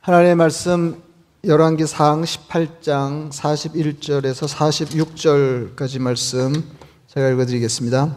하나님의 0.00 0.36
말씀 0.36 1.02
열왕기상 1.44 2.22
18장 2.22 3.30
41절에서 3.30 4.46
46절까지 5.76 6.00
말씀 6.00 6.52
제가 7.08 7.28
읽어드리겠습니다. 7.30 8.16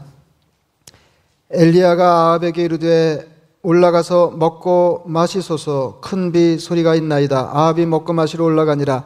엘리야가 1.49 2.03
아합에게 2.05 2.63
이르되 2.63 3.27
올라가서 3.63 4.31
먹고 4.37 5.03
마시소서 5.07 5.99
큰 6.01 6.31
비 6.31 6.57
소리가 6.59 6.95
있나이다. 6.95 7.49
아합이 7.51 7.85
먹고 7.87 8.13
마시러 8.13 8.45
올라가니라. 8.45 9.05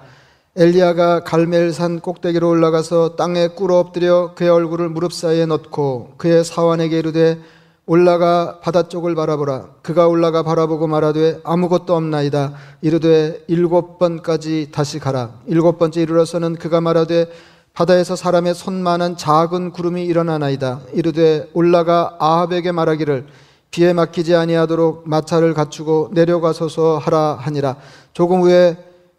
엘리야가 0.58 1.24
갈멜산 1.24 2.02
꼭대기로 2.02 2.48
올라가서 2.50 3.16
땅에 3.16 3.48
꿇어 3.48 3.80
엎드려 3.80 4.34
그의 4.36 4.50
얼굴을 4.50 4.90
무릎 4.90 5.12
사이에 5.14 5.46
넣고 5.46 6.14
그의 6.18 6.44
사환에게 6.46 7.00
이르되 7.00 7.40
올라가 7.88 8.60
바다 8.62 8.84
쪽을 8.84 9.14
바라보라. 9.14 9.68
그가 9.84 10.08
올라가 10.08 10.42
바라보고 10.42 10.88
말하되 10.88 11.42
아무것도 11.44 11.96
없나이다. 11.96 12.54
이르되 12.82 13.44
일곱 13.48 14.00
번까지 14.00 14.70
다시 14.72 14.98
가라. 14.98 15.34
일곱 15.46 15.78
번째 15.78 16.02
이르러서는 16.02 16.56
그가 16.56 16.82
말하되 16.82 17.28
바다에서 17.74 18.16
사람의 18.16 18.56
손만한 18.56 19.18
작은 19.18 19.72
구름이 19.72 20.04
일어나나이다. 20.06 20.82
이르되 20.94 21.50
올라가 21.54 22.16
아합에게 22.20 22.72
말하기를 22.72 23.28
비에 23.70 23.94
막히지 23.94 24.34
아니하도록 24.34 25.08
마차를 25.08 25.54
갖추고 25.54 26.10
내려가소서 26.14 26.98
하라 26.98 27.38
하니라. 27.40 27.76
조금 28.14 28.42
후에 28.42 28.78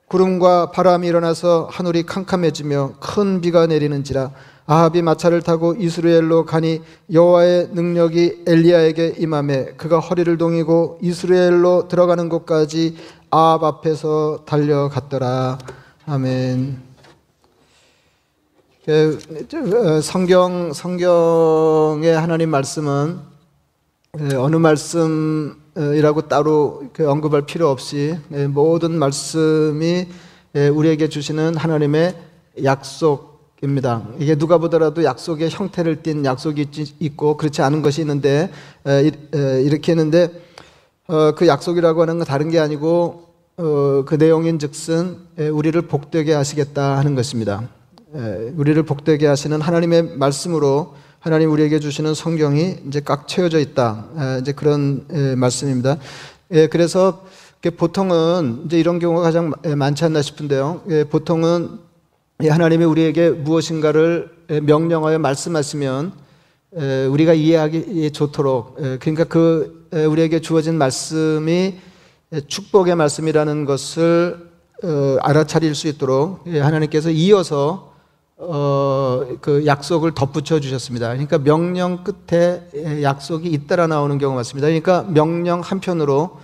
구름과 0.08 0.70
바람이 0.70 1.06
일어나서 1.06 1.68
하늘이 1.70 2.04
캄캄해지며 2.06 2.94
큰 3.00 3.40
비가 3.40 3.66
내리는지라 3.66 4.30
아합이 4.68 5.02
마차를 5.02 5.42
타고 5.42 5.74
이스라엘로 5.74 6.44
가니 6.44 6.82
여호와의 7.12 7.68
능력이 7.72 8.42
엘리야에게 8.46 9.14
임함에 9.18 9.74
그가 9.76 10.00
허리를 10.00 10.36
동이고 10.38 10.98
이스라엘로 11.02 11.86
들어가는 11.86 12.28
곳까지 12.28 12.96
아합 13.30 13.62
앞에서 13.62 14.42
달려갔더라. 14.44 15.58
아멘. 16.06 16.82
그, 18.84 20.00
성경 20.02 20.72
성경의 20.72 22.12
하나님 22.16 22.50
말씀은 22.50 23.18
어느 24.36 24.56
말씀이라고 24.56 26.28
따로 26.28 26.82
언급할 26.98 27.42
필요 27.46 27.68
없이 27.68 28.18
모든 28.48 28.98
말씀이 28.98 30.08
우리에게 30.54 31.08
주시는 31.08 31.56
하나님의 31.56 32.16
약속 32.64 33.35
입니다. 33.62 34.06
이게 34.18 34.34
누가 34.34 34.58
보더라도 34.58 35.02
약속의 35.02 35.48
형태를 35.50 36.02
띤 36.02 36.24
약속이 36.24 36.68
있고 37.00 37.36
그렇지 37.36 37.62
않은 37.62 37.80
것이 37.82 38.02
있는데 38.02 38.50
이렇게 39.64 39.92
했는데 39.92 40.30
어, 41.08 41.32
그 41.36 41.46
약속이라고 41.46 42.02
하는 42.02 42.18
건 42.18 42.26
다른 42.26 42.50
게 42.50 42.58
아니고 42.58 43.28
어, 43.56 44.04
그 44.06 44.16
내용인 44.16 44.58
즉슨 44.58 45.16
우리를 45.38 45.80
복되게 45.82 46.34
하시겠다 46.34 46.98
하는 46.98 47.14
것입니다. 47.14 47.68
우리를 48.56 48.82
복되게 48.82 49.26
하시는 49.26 49.60
하나님의 49.60 50.16
말씀으로 50.16 50.94
하나님 51.18 51.50
우리에게 51.50 51.80
주시는 51.80 52.14
성경이 52.14 52.76
이제 52.86 53.00
꽉 53.04 53.28
채워져 53.28 53.58
있다. 53.58 54.38
이제 54.40 54.52
그런 54.52 55.06
말씀입니다. 55.36 55.98
그래서 56.70 57.24
보통은 57.76 58.62
이제 58.66 58.78
이런 58.78 58.98
경우가 58.98 59.22
가장 59.22 59.52
많지 59.76 60.04
않나 60.04 60.22
싶은데요. 60.22 60.82
보통은 61.10 61.85
하나님이 62.38 62.84
우리에게 62.84 63.30
무엇인가를 63.30 64.30
명령하여 64.62 65.18
말씀하시면 65.18 66.12
우리가 67.10 67.32
이해하기 67.32 68.10
좋도록 68.10 68.76
그러니까 69.00 69.24
그 69.24 69.88
우리에게 69.92 70.40
주어진 70.40 70.76
말씀이 70.76 71.76
축복의 72.46 72.94
말씀이라는 72.96 73.64
것을 73.64 74.50
어, 74.84 75.16
알아차릴 75.22 75.74
수 75.74 75.88
있도록 75.88 76.46
하나님께서 76.46 77.10
이어서 77.10 77.94
어, 78.36 79.24
그 79.40 79.64
약속을 79.64 80.12
덧붙여 80.12 80.60
주셨습니다. 80.60 81.08
그러니까 81.08 81.38
명령 81.38 82.04
끝에 82.04 83.02
약속이 83.02 83.48
잇따라 83.48 83.86
나오는 83.86 84.18
경우가 84.18 84.36
많습니다. 84.36 84.66
그러니까 84.66 85.06
명령 85.08 85.60
한편으로 85.60 86.38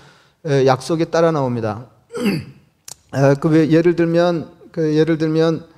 약속이 0.46 1.10
따라 1.10 1.30
나옵니다. 1.30 1.88
아, 3.12 3.34
그 3.34 3.70
예를 3.70 3.94
들면 3.94 4.48
그 4.70 4.96
예를 4.96 5.18
들면 5.18 5.66
그 5.66 5.71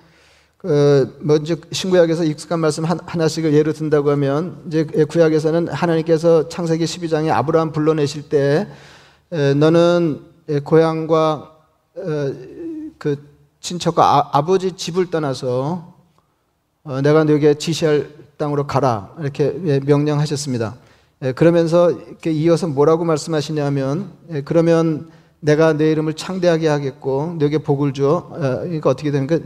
먼저 1.21 1.57
신구약에서 1.71 2.25
익숙한 2.25 2.59
말씀 2.59 2.85
하나씩을 2.85 3.53
예로 3.53 3.73
든다고 3.75 4.11
하면 4.13 4.63
이제 4.67 4.85
구약에서는 4.85 5.69
하나님께서 5.69 6.49
창세기 6.49 6.85
12장에 6.85 7.31
아브라함 7.31 7.73
불러내실 7.73 8.29
때 8.29 8.67
너는 9.31 10.21
고향과 10.65 11.55
어, 11.97 12.33
그 12.99 13.17
친척과 13.61 14.31
아, 14.33 14.45
버지 14.45 14.73
집을 14.73 15.11
떠나서 15.11 15.95
어, 16.83 17.01
내가 17.01 17.25
너에게 17.25 17.55
지시할 17.55 18.11
땅으로 18.37 18.67
가라 18.67 19.15
이렇게 19.21 19.57
예, 19.65 19.81
명령하셨습니다. 19.81 20.75
예, 21.23 21.33
그러면서 21.33 21.91
이렇게 21.91 22.33
이어서 22.33 22.67
뭐라고 22.67 23.05
말씀하시냐면 23.05 24.11
예, 24.33 24.43
그러면 24.43 25.09
내가 25.45 25.75
내 25.75 25.91
이름을 25.91 26.15
창대하게 26.15 26.69
하겠고 26.69 27.37
너에게 27.39 27.59
복을 27.59 27.93
줘. 27.93 28.31
어, 28.31 28.39
그러니까 28.63 28.89
어떻게 28.89 29.11
되는가? 29.11 29.39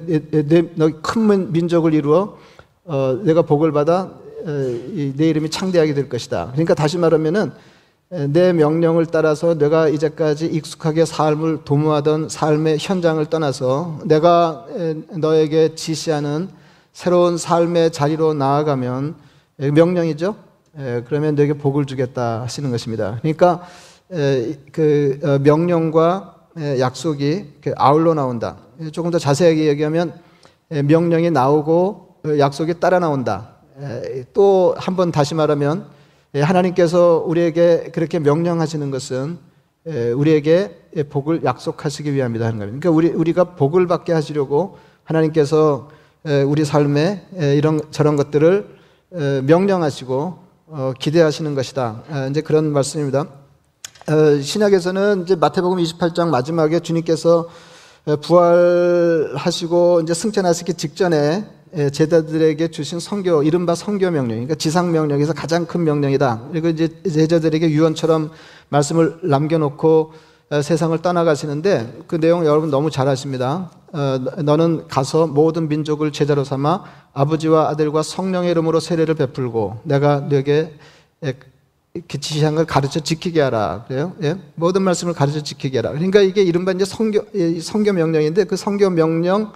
너큰 0.76 1.50
민족을 1.50 1.92
이루어 1.92 2.38
어, 2.84 3.18
내가 3.24 3.42
복을 3.42 3.72
받아 3.72 4.12
내 4.44 5.28
이름이 5.28 5.50
창대하게 5.50 5.94
될 5.94 6.08
것이다. 6.08 6.50
그러니까 6.52 6.74
다시 6.74 6.98
말하면은 6.98 7.50
내 8.28 8.52
명령을 8.52 9.06
따라서 9.06 9.58
내가 9.58 9.88
이제까지 9.88 10.46
익숙하게 10.46 11.04
삶을 11.04 11.64
도모하던 11.64 12.28
삶의 12.28 12.78
현장을 12.78 13.26
떠나서 13.26 13.98
내가 14.04 14.66
너에게 15.18 15.74
지시하는 15.74 16.48
새로운 16.92 17.36
삶의 17.36 17.90
자리로 17.90 18.34
나아가면 18.34 19.16
명령이죠. 19.56 20.36
그러면 21.06 21.34
너에게 21.34 21.54
복을 21.54 21.84
주겠다 21.84 22.42
하시는 22.42 22.70
것입니다. 22.70 23.18
그러니까 23.20 23.66
그 24.08 25.18
어, 25.22 25.38
명령과 25.38 26.34
약속이 26.78 27.60
아울러 27.76 28.14
나온다. 28.14 28.56
조금 28.92 29.10
더 29.10 29.18
자세하게 29.18 29.66
얘기하면 29.68 30.14
명령이 30.70 31.30
나오고 31.30 32.16
어, 32.24 32.38
약속이 32.38 32.80
따라 32.80 32.98
나온다. 32.98 33.54
또 34.32 34.74
한 34.76 34.96
번 34.96 35.12
다시 35.12 35.34
말하면 35.36 35.86
하나님께서 36.34 37.22
우리에게 37.26 37.90
그렇게 37.92 38.18
명령하시는 38.18 38.90
것은 38.90 39.38
우리에게 40.16 41.04
복을 41.10 41.44
약속하시기 41.44 42.12
위함이다 42.12 42.44
하는 42.44 42.58
겁니다. 42.58 42.78
그러니까 42.80 42.90
우리 42.90 43.08
우리가 43.16 43.54
복을 43.54 43.86
받게 43.86 44.12
하시려고 44.12 44.78
하나님께서 45.04 45.90
우리 46.46 46.64
삶에 46.64 47.24
이런 47.56 47.80
저런 47.92 48.16
것들을 48.16 48.66
명령하시고 49.44 50.38
어, 50.70 50.92
기대하시는 50.98 51.54
것이다. 51.54 52.02
이제 52.30 52.40
그런 52.42 52.72
말씀입니다. 52.72 53.26
어, 54.08 54.40
신약에서는 54.40 55.24
이제 55.24 55.36
마태복음 55.36 55.76
28장 55.82 56.30
마지막에 56.30 56.80
주님께서 56.80 57.46
부활하시고 58.22 60.00
이제 60.00 60.14
승천하시기 60.14 60.74
직전에 60.74 61.44
제자들에게 61.92 62.68
주신 62.68 63.00
성교 63.00 63.42
이른바 63.42 63.74
성교 63.74 64.10
명령, 64.10 64.28
그러니까 64.28 64.54
지상 64.54 64.92
명령에서 64.92 65.34
가장 65.34 65.66
큰 65.66 65.84
명령이다. 65.84 66.44
그리고 66.50 66.68
이제 66.68 66.88
제자들에게 67.02 67.68
유언처럼 67.70 68.30
말씀을 68.70 69.18
남겨놓고 69.24 70.14
세상을 70.62 70.96
떠나가시는데 71.02 72.04
그 72.06 72.18
내용 72.18 72.46
여러분 72.46 72.70
너무 72.70 72.90
잘 72.90 73.08
아십니다. 73.08 73.70
어, 73.92 74.18
너는 74.42 74.88
가서 74.88 75.26
모든 75.26 75.68
민족을 75.68 76.12
제자로 76.12 76.44
삼아 76.44 76.84
아버지와 77.12 77.68
아들과 77.68 78.02
성령의 78.02 78.52
이름으로 78.52 78.80
세례를 78.80 79.16
베풀고 79.16 79.80
내가 79.84 80.20
너에게 80.20 80.78
그 82.06 82.20
지시한 82.20 82.54
걸 82.54 82.66
가르쳐 82.66 83.00
지키게 83.00 83.40
하라. 83.40 83.84
그래요? 83.88 84.14
예? 84.22 84.36
모든 84.54 84.82
말씀을 84.82 85.14
가르쳐 85.14 85.42
지키게 85.42 85.78
하라. 85.78 85.92
그러니까 85.92 86.20
이게 86.20 86.42
이른바 86.42 86.72
이제 86.72 86.84
성교, 86.84 87.22
성교 87.60 87.92
명령인데 87.92 88.44
그 88.44 88.56
성교 88.56 88.90
명령 88.90 89.52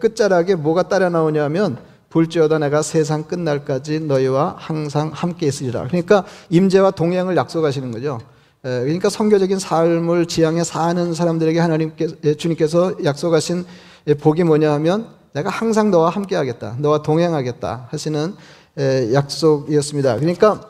끝자락에 0.00 0.54
뭐가 0.54 0.88
따라 0.88 1.08
나오냐면 1.08 1.78
볼지어다 2.10 2.58
내가 2.58 2.82
세상 2.82 3.24
끝날까지 3.24 4.00
너희와 4.00 4.56
항상 4.58 5.10
함께 5.12 5.46
있으리라. 5.46 5.86
그러니까 5.88 6.24
임재와 6.48 6.92
동행을 6.92 7.36
약속하시는 7.36 7.90
거죠. 7.92 8.20
그러니까 8.62 9.08
성교적인 9.08 9.58
삶을 9.58 10.26
지향해 10.26 10.64
사는 10.64 11.14
사람들에게 11.14 11.58
하나님께서 11.58 12.14
주님께서 12.36 13.04
약속하신 13.04 13.64
복이 14.20 14.44
뭐냐 14.44 14.72
하면 14.74 15.08
내가 15.32 15.50
항상 15.50 15.90
너와 15.90 16.10
함께 16.10 16.34
하겠다. 16.34 16.76
너와 16.78 17.02
동행하겠다 17.02 17.88
하시는 17.90 18.34
약속이었습니다. 19.12 20.16
그러니까 20.16 20.60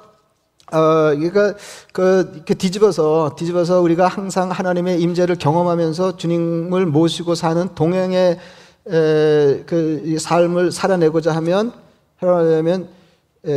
어, 0.73 1.15
그러니까 1.15 1.55
그, 1.93 2.43
그 2.47 2.55
뒤집어서 2.55 3.35
뒤집어서 3.37 3.81
우리가 3.81 4.07
항상 4.07 4.51
하나님의 4.51 5.01
임재를 5.01 5.37
경험하면서 5.37 6.17
주님을 6.17 6.87
모시고 6.87 7.35
사는 7.35 7.75
동행의 7.75 8.39
에, 8.91 9.63
그 9.67 10.17
삶을 10.19 10.73
살아내고자 10.73 11.35
하면 11.37 11.73
하려면 12.17 12.89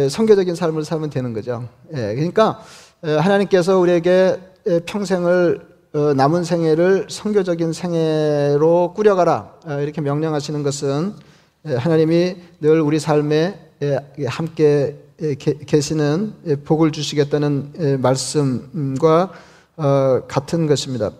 성교적인 0.09 0.55
삶을 0.55 0.85
살면 0.85 1.09
되는 1.09 1.33
거죠. 1.33 1.67
예, 1.93 2.13
그러니까 2.15 2.61
하나님께서 3.01 3.79
우리에게 3.79 4.39
평생을 4.85 5.71
어, 5.93 6.13
남은 6.13 6.45
생애를 6.45 7.07
성교적인 7.09 7.73
생애로 7.73 8.93
꾸려가라 8.95 9.53
어, 9.65 9.79
이렇게 9.81 9.99
명령하시는 9.99 10.63
것은 10.63 11.13
예, 11.67 11.75
하나님이 11.75 12.37
늘 12.61 12.79
우리 12.79 12.97
삶에 12.97 13.59
예, 13.81 13.99
함께 14.25 14.63
예, 14.65 14.97
계시는 15.67 16.33
복을 16.65 16.91
주시겠다는 16.91 18.01
말씀과 18.01 19.31
어, 19.77 20.21
같은 20.27 20.67
것입니다. 20.67 21.11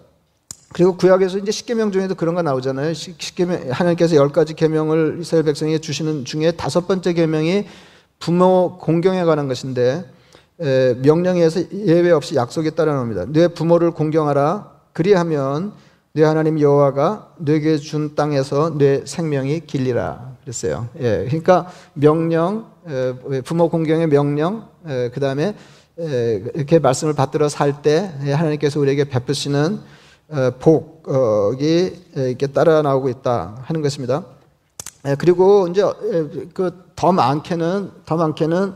그리고 0.73 0.95
구약에서 0.95 1.37
이제 1.37 1.51
십계명 1.51 1.91
중에도 1.91 2.15
그런 2.15 2.35
거 2.35 2.41
나오잖아요. 2.41 2.93
십계명 2.93 3.71
하나님께서 3.71 4.15
열 4.15 4.29
가지 4.29 4.53
계명을 4.53 5.17
이스라엘 5.21 5.43
백성에게 5.43 5.79
주시는 5.79 6.25
중에 6.25 6.51
다섯 6.51 6.87
번째 6.87 7.13
계명이 7.13 7.65
부모 8.19 8.77
공경에 8.79 9.23
관한 9.23 9.47
것인데 9.47 10.05
명령에서 11.03 11.71
예외 11.73 12.11
없이 12.11 12.35
약속에 12.35 12.69
따라 12.71 12.93
나옵니다. 12.93 13.25
내 13.27 13.47
부모를 13.47 13.91
공경하라. 13.91 14.71
그리하면 14.93 15.73
내 16.13 16.23
하나님 16.23 16.59
여호와가 16.59 17.33
내게 17.37 17.77
준 17.77 18.15
땅에서 18.15 18.77
내 18.77 19.05
생명이 19.05 19.61
길리라 19.61 20.35
그랬어요. 20.41 20.89
예, 20.99 21.25
그러니까 21.27 21.71
명령, 21.93 22.70
부모 23.45 23.69
공경의 23.69 24.07
명령, 24.07 24.67
그 24.85 25.19
다음에 25.19 25.55
이렇게 25.97 26.79
말씀을 26.79 27.13
받들어 27.13 27.49
살 27.49 27.81
때 27.81 28.11
하나님께서 28.23 28.79
우리에게 28.79 29.05
베푸시는 29.05 29.79
어, 30.29 30.51
복이 30.59 31.93
이렇게 32.15 32.47
따라 32.47 32.81
나오고 32.81 33.09
있다 33.09 33.57
하는 33.63 33.81
것입니다. 33.81 34.23
그리고 35.17 35.67
이제 35.67 35.83
그 36.53 36.91
더 37.01 37.11
많게는 37.11 37.89
더 38.05 38.15
많게는 38.15 38.73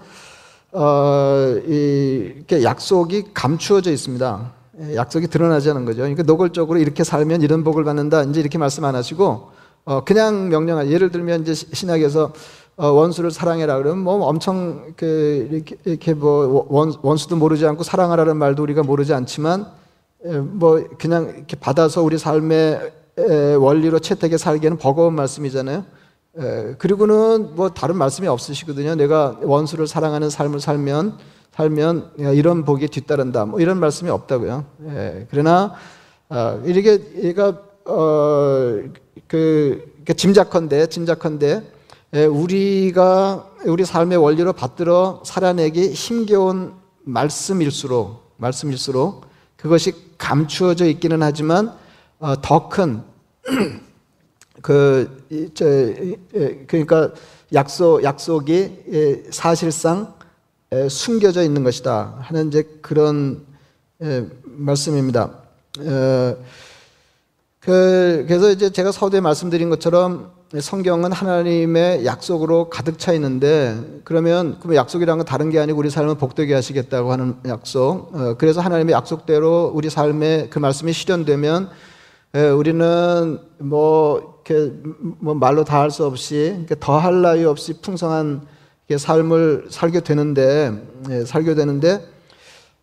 어, 0.71 1.61
이렇게 1.67 2.63
약속이 2.63 3.25
감추어져 3.35 3.91
있습니다. 3.91 4.51
약속이 4.95 5.27
드러나지 5.27 5.69
않은 5.69 5.85
거죠. 5.85 5.97
그러니까 5.99 6.23
노골적으로 6.23 6.79
이렇게 6.79 7.03
살면 7.03 7.43
이런 7.43 7.63
복을 7.63 7.83
받는다. 7.83 8.23
이제 8.23 8.39
이렇게 8.39 8.57
말씀 8.57 8.83
안 8.83 8.95
하시고 8.95 9.51
어, 9.85 10.03
그냥 10.03 10.49
명령하. 10.49 10.87
예를 10.87 11.11
들면 11.11 11.43
이제 11.43 11.53
신학에서 11.53 12.23
어, 12.23 12.31
원수를 12.77 13.31
사랑해라 13.31 13.77
그러면 13.77 14.03
뭐 14.03 14.25
엄청 14.25 14.93
그 14.97 15.47
이렇게, 15.51 15.75
이렇게 15.85 16.13
뭐 16.13 16.65
원, 16.69 16.93
원수도 17.01 17.35
모르지 17.37 17.65
않고 17.65 17.83
사랑하라는 17.83 18.37
말도 18.37 18.63
우리가 18.63 18.83
모르지 18.83 19.13
않지만 19.13 19.67
뭐 20.23 20.83
그냥 20.97 21.33
이렇게 21.37 21.55
받아서 21.55 22.01
우리 22.01 22.17
삶의 22.17 22.91
원리로 23.59 23.99
채택해 23.99 24.37
살기에는 24.37 24.77
버거운 24.77 25.13
말씀이잖아요. 25.15 25.85
그리고는 26.77 27.55
뭐 27.55 27.69
다른 27.69 27.95
말씀이 27.95 28.27
없으시거든요. 28.27 28.95
내가 28.95 29.39
원수를 29.41 29.87
사랑하는 29.87 30.29
삶을 30.29 30.59
살면 30.59 31.17
살면 31.55 32.11
이런 32.17 32.65
복이 32.65 32.89
뒤따른다. 32.89 33.45
뭐 33.45 33.61
이런 33.61 33.79
말씀이 33.79 34.09
없다고요. 34.09 34.65
그러나 35.31 35.75
어, 36.27 36.61
이렇게 36.65 37.01
얘가 37.23 37.57
어 37.85 38.81
그 39.27 39.95
그 40.05 40.13
짐작컨대 40.13 40.87
짐작컨대 40.87 41.63
우리가 42.23 43.51
우리 43.65 43.83
삶의 43.83 44.17
원리로 44.17 44.53
받들어 44.53 45.21
살아내기 45.25 45.91
힘겨운 45.91 46.73
말씀일수록 47.03 48.33
말씀일수록 48.37 49.25
그것이 49.57 49.93
감추어져 50.17 50.85
있기는 50.85 51.21
하지만 51.21 51.73
어, 52.19 52.35
더큰 52.41 53.03
그, 54.61 55.51
저, 55.53 55.65
그러니까 56.67 57.11
약속, 57.53 58.03
약속이 58.03 59.25
사실상 59.29 60.13
숨겨져 60.89 61.43
있는 61.43 61.63
것이다 61.63 62.17
하는 62.21 62.47
이제 62.47 62.63
그런 62.81 63.45
말씀입니다. 64.43 65.31
어, 65.79 66.37
그, 67.59 68.25
그래서 68.27 68.51
이제 68.51 68.69
제가 68.69 68.91
서두에 68.91 69.19
말씀드린 69.19 69.69
것처럼 69.69 70.34
성경은 70.53 71.11
하나님의 71.11 72.05
약속으로 72.05 72.69
가득 72.69 72.99
차 72.99 73.13
있는데 73.13 73.77
그러면 74.03 74.57
그 74.61 74.75
약속이라는 74.75 75.17
건 75.17 75.25
다른 75.25 75.49
게 75.49 75.59
아니고 75.59 75.79
우리 75.79 75.89
삶을 75.89 76.15
복되게 76.15 76.53
하시겠다고 76.53 77.11
하는 77.11 77.35
약속. 77.47 78.11
어, 78.13 78.35
그래서 78.37 78.61
하나님의 78.61 78.93
약속대로 78.93 79.71
우리 79.73 79.89
삶에 79.89 80.47
그 80.49 80.59
말씀이 80.59 80.93
실현되면 80.93 81.69
우리는 82.57 83.39
뭐 83.57 84.41
이렇게 84.45 84.71
뭐 85.19 85.33
말로 85.33 85.63
다 85.63 85.79
할 85.79 85.89
수 85.89 86.05
없이 86.05 86.65
더할 86.79 87.21
나위 87.21 87.43
없이 87.43 87.81
풍성한 87.81 88.41
삶을 88.95 89.67
살게 89.71 90.01
되는데 90.01 90.73
살게 91.25 91.55
되는데 91.55 92.05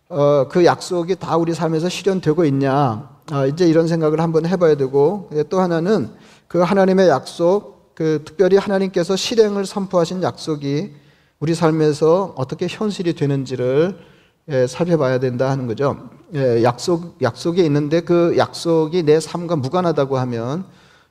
어, 0.08 0.48
그 0.50 0.64
약속이 0.64 1.16
다 1.16 1.36
우리 1.36 1.54
삶에서 1.54 1.88
실현되고 1.88 2.44
있냐 2.46 3.08
아, 3.30 3.46
이제 3.46 3.68
이런 3.68 3.86
생각을 3.86 4.20
한번 4.20 4.46
해봐야 4.46 4.74
되고 4.74 5.30
또 5.48 5.60
하나는 5.60 6.10
그 6.52 6.58
하나님의 6.58 7.08
약속, 7.08 7.94
그 7.94 8.24
특별히 8.26 8.58
하나님께서 8.58 9.16
실행을 9.16 9.64
선포하신 9.64 10.22
약속이 10.22 10.92
우리 11.40 11.54
삶에서 11.54 12.34
어떻게 12.36 12.66
현실이 12.68 13.14
되는지를 13.14 13.96
예, 14.50 14.66
살펴봐야 14.66 15.18
된다 15.18 15.48
하는 15.48 15.66
거죠. 15.66 16.10
예, 16.34 16.62
약속 16.62 17.16
약속이 17.22 17.64
있는데 17.64 18.02
그 18.02 18.34
약속이 18.36 19.04
내 19.04 19.18
삶과 19.18 19.56
무관하다고 19.56 20.18
하면 20.18 20.66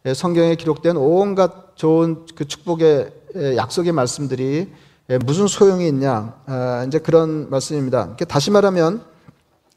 예, 0.05 0.13
성경에 0.13 0.53
기록된 0.53 0.95
온갖 0.95 1.75
좋은 1.75 2.27
그 2.35 2.47
축복의 2.47 3.11
예, 3.35 3.57
약속의 3.57 3.93
말씀들이 3.93 4.71
예, 5.09 5.17
무슨 5.17 5.47
소용이 5.47 5.87
있냐 5.87 6.35
아, 6.45 6.85
이제 6.87 6.99
그런 6.99 7.49
말씀입니다. 7.49 8.15
다시 8.27 8.51
말하면 8.51 9.01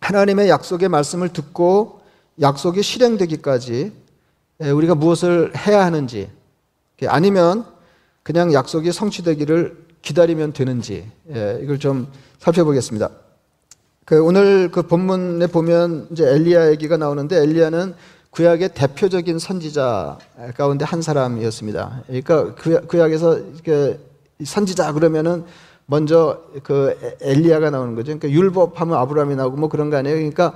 하나님의 0.01 0.51
약속의 0.51 0.91
말씀을 0.91 1.31
듣고 1.31 2.01
약속이 2.39 2.83
실행되기까지 2.83 3.75
예, 3.85 4.04
우리가 4.61 4.95
무엇을 4.95 5.53
해야 5.57 5.85
하는지 5.85 6.31
아니면 7.07 7.65
그냥 8.23 8.53
약속이 8.53 8.93
성취되기를 8.93 9.85
기다리면 10.03 10.53
되는지 10.53 11.11
예, 11.35 11.59
이걸 11.63 11.79
좀 11.79 12.09
살펴보겠습니다. 12.39 13.11
그 14.05 14.23
오늘 14.23 14.71
그 14.71 14.83
본문에 14.83 15.47
보면 15.47 16.09
이제 16.13 16.27
엘리야 16.27 16.71
얘기가 16.71 16.97
나오는데 16.97 17.37
엘리야는 17.37 17.95
구약의 18.31 18.71
대표적인 18.75 19.39
선지자 19.39 20.19
가운데 20.57 20.85
한 20.85 21.01
사람이었습니다. 21.01 22.03
그러니까 22.07 22.55
구약 22.55 23.13
에서 23.13 23.41
그 23.65 23.99
선지자 24.43 24.93
그러면은 24.93 25.45
먼저 25.87 26.43
그 26.63 26.97
엘리야가 27.21 27.71
나오는 27.71 27.95
거죠. 27.95 28.19
그러니까 28.19 28.31
율법하면 28.31 28.97
아브라함이 28.97 29.37
나오고 29.37 29.57
뭐 29.57 29.69
그런 29.69 29.91
거 29.91 29.97
아니에요. 29.97 30.17
그러니까 30.17 30.55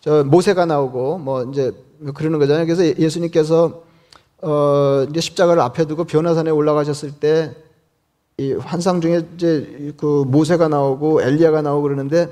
저 0.00 0.24
모세가 0.24 0.66
나오고 0.66 1.18
뭐 1.18 1.44
이제 1.44 1.72
그러는 2.14 2.38
거잖아요. 2.38 2.66
그래서 2.66 2.84
예수님께서 2.84 3.82
어 4.42 5.06
이제 5.08 5.20
십자가를 5.20 5.62
앞에 5.62 5.86
두고 5.86 6.04
변화산에 6.04 6.50
올라가셨을 6.50 7.12
때 7.12 7.66
이 8.38 8.52
환상 8.52 9.00
중에 9.00 9.22
이제 9.34 9.94
그 9.96 10.24
모세가 10.26 10.68
나오고 10.68 11.22
엘리야가 11.22 11.62
나오고 11.62 11.82
그러는데 11.82 12.28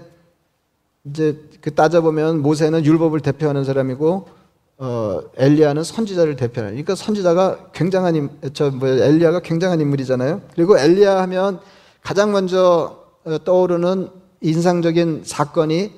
이제 1.04 1.40
그 1.62 1.74
따져 1.74 2.02
보면 2.02 2.42
모세는 2.42 2.84
율법을 2.84 3.20
대표하는 3.20 3.64
사람이고 3.64 4.28
어 4.76 5.20
엘리야는 5.36 5.82
선지자를 5.82 6.36
대표하는. 6.36 6.72
그러니까 6.72 6.94
선지자가 6.94 7.70
굉장한 7.72 8.16
인, 8.16 8.30
저뭐 8.52 8.86
엘리야가 8.86 9.40
굉장한 9.40 9.80
인물이잖아요. 9.80 10.42
그리고 10.54 10.78
엘리야 10.78 11.22
하면 11.22 11.60
가장 12.04 12.30
먼저 12.30 13.02
어, 13.24 13.38
떠오르는 13.44 14.10
인상적인 14.40 15.22
사건이 15.24 15.90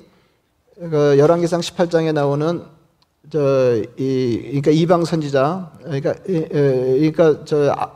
그 0.89 1.15
열왕기상 1.19 1.59
18장에 1.61 2.13
나오는 2.13 2.63
저 3.29 3.83
이 3.97 4.39
그러니까 4.45 4.71
이방 4.71 5.03
선지자 5.03 5.71
그러니까 5.83 6.13
그러니까 6.23 7.43
저 7.43 7.73
아, 7.77 7.91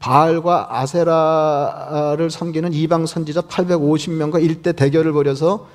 바알과 0.00 0.76
아세라를 0.80 2.30
섬기는 2.30 2.72
이방 2.72 3.06
선지자 3.06 3.42
850명과 3.42 4.42
일대 4.42 4.72
대결을 4.72 5.12
벌여서 5.12 5.68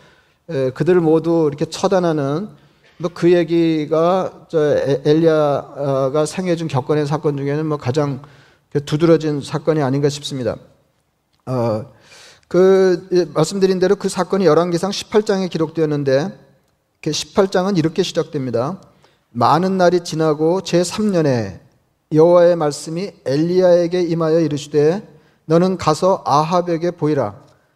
그들을 0.74 1.00
모두 1.00 1.46
이렇게 1.48 1.65
처단하는 1.65 2.50
뭐 2.98 3.12
그 3.13 3.32
얘기가 3.32 4.48
저 4.50 4.60
엘리야가 5.06 6.25
생애준 6.25 6.67
겪어낸 6.67 7.06
사건 7.06 7.38
중에는 7.38 7.65
뭐 7.65 7.77
가장 7.77 8.22
그 8.74 8.84
두드러진 8.84 9.39
사건이 9.41 9.82
아닌가 9.82 10.10
싶습니다. 10.10 10.58
어, 11.48 11.86
그 12.48 13.32
말씀드린 13.34 13.80
대로 13.80 13.96
그 13.96 14.10
사건이 14.10 14.46
열왕기상 14.46 14.92
18장에 14.92 15.50
기록되었는데 15.50 16.48
18장은 17.01 17.77
이렇게 17.77 18.04
시작됩니다. 18.04 18.82
많은 19.32 19.77
날이 19.77 20.04
지나고 20.04 20.62
제 20.62 20.82
3년에 20.82 21.60
여호와의 22.12 22.56
말씀이 22.56 23.12
엘리야에게 23.25 24.01
임하여 24.01 24.42
이르시되 24.42 25.08
너는 25.46 25.77
가서 25.77 26.24
아합에게 26.25 26.92
보이라 26.92 27.36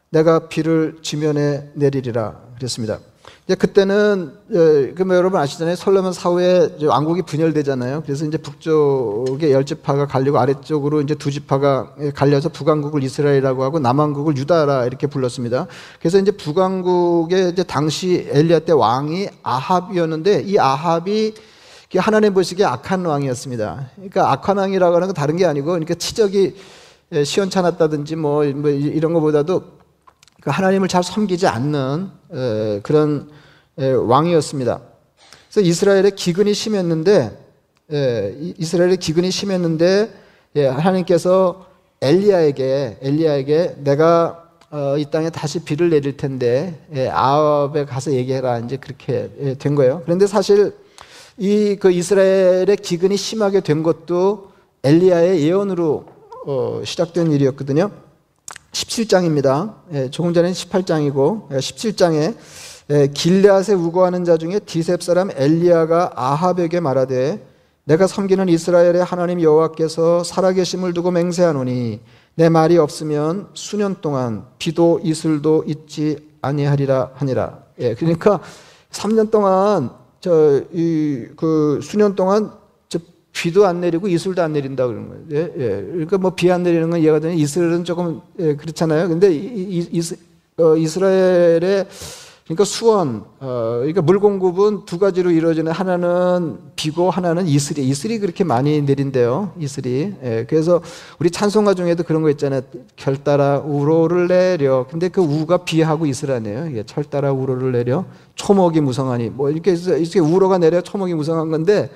내가 0.09 0.49
비를 0.49 0.99
지면에 1.01 1.71
내리리라 1.73 2.39
그랬습니다. 2.55 2.99
이제 3.45 3.55
그때는 3.55 4.33
예, 4.53 4.93
그뭐 4.95 5.15
여러분 5.15 5.39
아시잖아요. 5.39 5.75
솔로몬 5.75 6.13
사후에 6.13 6.77
왕국이 6.83 7.23
분열되잖아요. 7.23 8.03
그래서 8.05 8.25
이제 8.25 8.37
북쪽에 8.37 9.51
열 9.51 9.65
지파가 9.65 10.07
갈리고 10.07 10.39
아래쪽으로 10.39 11.01
이제 11.01 11.15
두 11.15 11.31
지파가 11.31 11.95
예, 11.99 12.11
갈려서 12.11 12.49
북왕국을 12.49 13.03
이스라엘이라고 13.03 13.63
하고 13.63 13.79
남왕국을 13.79 14.37
유다라 14.37 14.85
이렇게 14.85 15.07
불렀습니다. 15.07 15.67
그래서 15.99 16.19
이제 16.19 16.31
북왕국의 16.31 17.51
이제 17.51 17.63
당시 17.63 18.27
엘리야 18.31 18.59
때 18.59 18.71
왕이 18.71 19.27
아합이었는데 19.43 20.43
이 20.45 20.57
아합이 20.57 21.33
하나님 21.97 22.33
보시기에 22.33 22.65
악한 22.65 23.05
왕이었습니다. 23.05 23.89
그러니까 23.95 24.31
악한 24.31 24.57
왕이라고 24.57 24.95
하는 24.95 25.07
건 25.07 25.13
다른 25.13 25.35
게 25.35 25.45
아니고 25.45 25.67
그러니까 25.67 25.95
치적이 25.95 26.55
예, 27.13 27.23
시원찮았다든지 27.25 28.15
뭐, 28.15 28.45
뭐 28.45 28.69
이런 28.69 29.13
것보다도 29.13 29.80
그 30.41 30.49
하나님을 30.49 30.87
잘 30.87 31.03
섬기지 31.03 31.47
않는 31.47 32.09
그런 32.83 33.29
왕이었습니다. 33.77 34.81
그래서 35.49 35.67
이스라엘의 35.67 36.11
기근이 36.15 36.53
심했는데 36.53 37.37
이스라엘의 38.57 38.97
기근이 38.97 39.31
심했는데 39.31 40.11
예, 40.57 40.67
하나님께서 40.67 41.65
엘리야에게 42.01 42.97
엘리야에게 43.01 43.75
내가 43.79 44.49
어, 44.69 44.97
이 44.97 45.05
땅에 45.05 45.29
다시 45.29 45.63
비를 45.63 45.89
내릴 45.89 46.17
텐데 46.17 46.79
예, 46.95 47.09
아합에 47.09 47.85
가서 47.85 48.11
얘기해라 48.13 48.59
이제 48.59 48.77
그렇게 48.77 49.29
예, 49.41 49.53
된 49.55 49.75
거예요. 49.75 50.01
그런데 50.05 50.27
사실 50.27 50.73
이 51.37 51.77
그 51.79 51.91
이스라엘의 51.91 52.77
기근이 52.77 53.15
심하게 53.17 53.61
된 53.61 53.83
것도 53.83 54.51
엘리야의 54.83 55.41
예언으로 55.43 56.05
어, 56.47 56.81
시작된 56.83 57.31
일이었거든요. 57.31 57.91
17장입니다. 58.71 59.75
예, 59.93 60.09
조금 60.09 60.33
전에 60.33 60.51
18장이고 60.51 61.49
17장에 61.49 62.35
예, 62.89 63.07
길앗에 63.07 63.73
우거하는 63.73 64.25
자 64.25 64.37
중에 64.37 64.59
디셉 64.59 65.03
사람 65.03 65.29
엘리야가 65.31 66.13
아합에게 66.15 66.79
말하되 66.79 67.45
내가 67.83 68.07
섬기는 68.07 68.47
이스라엘의 68.47 69.03
하나님 69.03 69.41
여호와께서 69.41 70.23
살아계심을 70.23 70.93
두고 70.93 71.11
맹세하노니 71.11 71.99
내 72.35 72.49
말이 72.49 72.77
없으면 72.77 73.49
수년 73.53 73.97
동안 74.01 74.45
비도 74.57 75.01
이슬도 75.03 75.65
있지 75.67 76.31
아니하리라 76.41 77.11
하니라. 77.15 77.59
예, 77.79 77.95
그러니까 77.95 78.39
3년 78.91 79.31
동안 79.31 79.91
저 80.21 80.63
이 80.73 81.27
그 81.35 81.79
수년 81.81 82.15
동안 82.15 82.51
비도 83.33 83.65
안 83.65 83.81
내리고 83.81 84.07
이슬도 84.07 84.41
안 84.41 84.53
내린다 84.53 84.87
그러는 84.87 85.09
거예요. 85.09 85.23
예, 85.31 85.53
예. 85.57 85.81
그러니까 85.91 86.17
뭐 86.17 86.31
비 86.35 86.51
안 86.51 86.63
내리는 86.63 86.89
건 86.89 86.99
이해가 86.99 87.19
되는 87.19 87.35
이스라엘은 87.37 87.83
조금 87.85 88.21
예, 88.39 88.55
그렇잖아요. 88.55 89.07
근데 89.07 89.33
이, 89.33 89.87
이, 89.91 90.01
어, 90.57 90.75
이스라엘의 90.75 91.87
그러니까 92.45 92.65
수원, 92.65 93.23
어, 93.39 93.75
그러니까 93.77 94.01
물 94.01 94.19
공급은 94.19 94.83
두 94.85 94.99
가지로 94.99 95.31
이루어지는 95.31 95.71
하나는 95.71 96.57
비고 96.75 97.09
하나는 97.09 97.47
이슬이. 97.47 97.87
이슬이 97.87 98.19
그렇게 98.19 98.43
많이 98.43 98.81
내린대요. 98.81 99.53
이슬이. 99.57 100.13
예, 100.21 100.45
그래서 100.49 100.81
우리 101.19 101.31
찬송가 101.31 101.73
중에도 101.75 102.03
그런 102.03 102.21
거 102.23 102.29
있잖아요. 102.31 102.61
결 102.97 103.23
따라 103.23 103.59
우로를 103.59 104.27
내려. 104.27 104.85
근데 104.89 105.07
그 105.07 105.21
우가 105.21 105.59
비하고 105.63 106.05
이슬 106.05 106.31
아니에요. 106.31 106.75
예, 106.75 106.83
철따라 106.83 107.31
우로를 107.31 107.71
내려. 107.71 108.03
초목이 108.35 108.81
무성하니. 108.81 109.29
뭐 109.29 109.49
이렇게 109.49 109.71
이렇게 109.73 110.19
우로가 110.19 110.57
내려 110.57 110.81
초목이 110.81 111.13
무성한 111.13 111.49
건데 111.51 111.89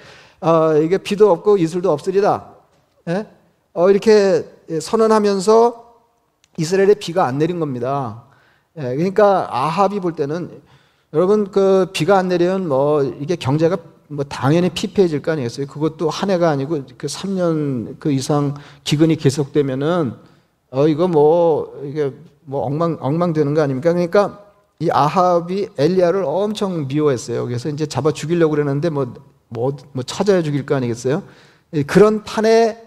어, 0.46 0.78
이게 0.78 1.00
비도 1.00 1.32
없고 1.32 1.58
이슬도 1.58 1.92
없으리라. 1.92 2.54
예? 3.10 3.25
어, 3.74 3.90
이렇게 3.90 4.46
선언하면서 4.80 5.96
이스라엘에 6.58 6.94
비가 6.96 7.25
안 7.25 7.40
내린 7.40 7.60
겁니다. 7.60 8.25
예, 8.78 8.96
그러니까 8.96 9.48
아합이 9.50 10.00
볼 10.00 10.14
때는 10.14 10.62
여러분 11.14 11.50
그 11.50 11.88
비가 11.94 12.20
안 12.20 12.28
내리면 12.28 12.68
뭐 12.68 13.04
이게 13.04 13.36
경제가 13.36 13.78
뭐 14.08 14.24
당연히 14.25 14.70
피폐해질 14.70 15.24
거 15.24 15.32
아니겠어요? 15.32 15.66
그것도 15.66 16.12
한 16.12 16.30
해가 16.30 16.52
아니고 16.52 16.84
그 16.96 17.08
3년 17.08 17.96
그 18.00 18.12
이상 18.12 18.54
기근이 18.84 19.16
계속되면은 19.16 20.14
어 20.70 20.88
이거 20.88 21.08
뭐 21.08 21.82
이게 21.86 22.14
뭐 22.42 22.62
엉망 22.62 22.98
엉망되는 23.00 23.56
거 23.56 23.62
아닙니까? 23.62 23.94
그러니까 23.94 24.46
이 24.80 24.90
아합이 24.92 25.70
엘리야를 25.78 26.24
엄청 26.24 26.88
미워했어요. 26.88 27.46
그래서 27.46 27.70
이제 27.70 27.88
잡아 27.88 28.12
죽이려고 28.12 28.52
그러는데 28.52 28.90
뭐 28.90 29.12
뭐, 29.50 29.75
뭐 29.92 30.04
찾아야 30.04 30.42
죽일 30.42 30.66
거 30.66 30.75
아니겠어요? 30.75 31.24
그런 31.88 32.24
판에 32.24 32.82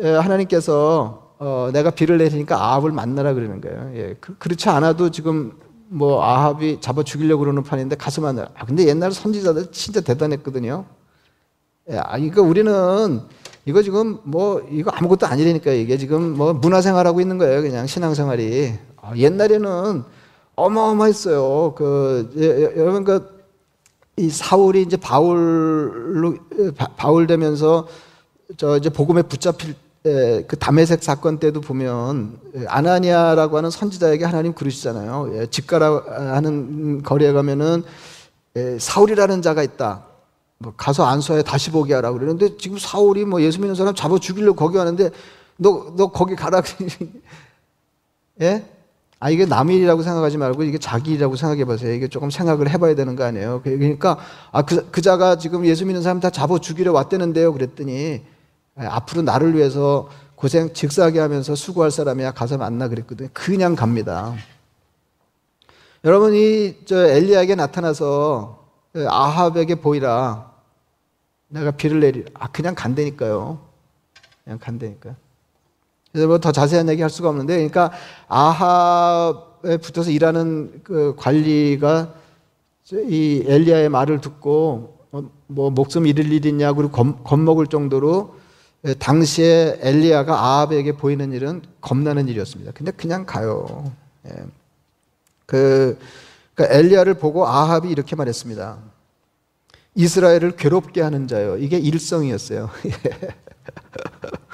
하나님께서 0.00 1.26
어, 1.38 1.68
내가 1.72 1.90
비를 1.90 2.18
내리니까 2.18 2.56
아합을 2.56 2.92
만나라 2.92 3.34
그러는 3.34 3.60
거예요. 3.60 3.92
예, 3.94 4.16
그, 4.20 4.48
렇지 4.48 4.68
않아도 4.70 5.10
지금 5.10 5.52
뭐 5.88 6.24
아합이 6.24 6.80
잡아 6.80 7.02
죽이려고 7.02 7.40
그러는 7.40 7.62
판인데 7.62 7.96
가서 7.96 8.22
만나라. 8.22 8.48
아, 8.54 8.64
근데 8.64 8.86
옛날 8.86 9.12
선지자들 9.12 9.70
진짜 9.70 10.00
대단했거든요. 10.00 10.86
예, 11.90 11.98
아, 11.98 12.16
이거 12.16 12.42
우리는 12.42 13.20
이거 13.66 13.82
지금 13.82 14.18
뭐 14.24 14.66
이거 14.70 14.90
아무것도 14.90 15.26
아니라니까 15.26 15.72
이게 15.72 15.98
지금 15.98 16.36
뭐 16.36 16.54
문화생활하고 16.54 17.20
있는 17.20 17.36
거예요. 17.36 17.60
그냥 17.60 17.86
신앙생활이. 17.86 18.72
아, 18.96 19.14
옛날에는 19.14 20.04
어마어마했어요. 20.54 21.74
그 21.74 22.32
예, 22.38 22.80
여러분 22.80 23.04
그 23.04 23.35
이 24.18 24.30
사울이 24.30 24.82
이제 24.82 24.96
바울로 24.96 26.36
바울 26.96 27.26
되면서 27.26 27.86
저 28.56 28.76
이제 28.78 28.88
복음에 28.88 29.22
붙잡힐 29.22 29.74
때, 30.02 30.44
그 30.46 30.56
담에색 30.56 31.02
사건 31.02 31.38
때도 31.38 31.60
보면 31.60 32.38
아나니아라고 32.68 33.56
하는 33.58 33.70
선지자에게 33.70 34.24
하나님 34.24 34.54
그러시잖아요. 34.54 35.32
예, 35.34 35.46
집 35.48 35.66
가라 35.66 36.02
하는 36.34 37.02
거리에 37.02 37.32
가면은 37.32 37.82
예, 38.56 38.78
사울이라는 38.78 39.42
자가 39.42 39.62
있다. 39.62 40.04
뭐 40.58 40.72
가서 40.76 41.04
안수하여 41.04 41.42
다시 41.42 41.70
보게 41.70 41.92
하라 41.92 42.12
그러는데 42.12 42.56
지금 42.56 42.78
사울이 42.78 43.26
뭐 43.26 43.42
예수 43.42 43.58
믿는 43.60 43.74
사람 43.74 43.94
잡아 43.94 44.18
죽이려고 44.18 44.56
거기 44.56 44.78
가는데 44.78 45.10
너 45.58 45.92
너 45.96 46.06
거기 46.10 46.34
가라 46.36 46.62
예? 48.40 48.64
아, 49.18 49.30
이게 49.30 49.46
남의 49.46 49.76
일이라고 49.76 50.02
생각하지 50.02 50.36
말고 50.36 50.62
이게 50.64 50.78
자기 50.78 51.12
일이라고 51.12 51.36
생각해 51.36 51.64
보세요. 51.64 51.92
이게 51.92 52.06
조금 52.08 52.28
생각을 52.30 52.68
해봐야 52.68 52.94
되는 52.94 53.16
거 53.16 53.24
아니에요. 53.24 53.62
그러니까, 53.64 54.18
아, 54.52 54.62
그, 54.62 54.90
그 54.90 55.00
자가 55.00 55.38
지금 55.38 55.64
예수 55.64 55.86
믿는 55.86 56.02
사람 56.02 56.20
다 56.20 56.28
잡아 56.28 56.58
죽이려 56.58 56.92
왔다는데요. 56.92 57.52
그랬더니, 57.54 58.22
아, 58.76 58.86
앞으로 58.96 59.22
나를 59.22 59.54
위해서 59.56 60.10
고생 60.34 60.74
직사하게 60.74 61.18
하면서 61.20 61.54
수고할 61.54 61.90
사람이야 61.90 62.32
가서 62.32 62.58
만나 62.58 62.88
그랬거든요. 62.88 63.30
그냥 63.32 63.74
갑니다. 63.74 64.34
여러분 66.04 66.34
이 66.34 66.74
저 66.84 67.06
엘리야에게 67.08 67.54
나타나서 67.54 68.64
아합에게 68.94 69.76
보이라. 69.76 70.52
내가 71.48 71.70
비를 71.70 72.00
내리. 72.00 72.24
아, 72.34 72.48
그냥 72.48 72.74
간다니까요. 72.74 73.58
그냥 74.44 74.58
간다니까요. 74.58 75.16
그래서 76.16 76.28
뭐더 76.28 76.50
자세한 76.50 76.88
얘기 76.88 77.02
할 77.02 77.10
수가 77.10 77.28
없는데, 77.28 77.54
그러니까 77.56 77.92
아합에 78.26 79.76
붙어서 79.76 80.10
일하는 80.10 80.80
그 80.82 81.14
관리가 81.18 82.14
이 83.06 83.44
엘리야의 83.46 83.90
말을 83.90 84.22
듣고 84.22 84.96
뭐, 85.10 85.30
뭐 85.46 85.70
목숨 85.70 86.06
잃을 86.06 86.32
일 86.32 86.46
있냐 86.46 86.72
그리고 86.72 86.90
겁, 86.90 87.22
겁먹을 87.22 87.66
정도로 87.66 88.34
당시에 88.98 89.78
엘리야가 89.82 90.32
아합에게 90.32 90.96
보이는 90.96 91.32
일은 91.32 91.60
겁나는 91.82 92.28
일이었습니다. 92.28 92.72
근데 92.72 92.92
그냥 92.92 93.26
가요. 93.26 93.92
예. 94.26 94.32
그 95.44 95.98
그러니까 96.54 96.78
엘리야를 96.78 97.14
보고 97.14 97.46
아합이 97.46 97.90
이렇게 97.90 98.16
말했습니다. 98.16 98.78
이스라엘을 99.96 100.56
괴롭게 100.56 101.02
하는 101.02 101.28
자요. 101.28 101.58
이게 101.58 101.76
일성이었어요. 101.76 102.70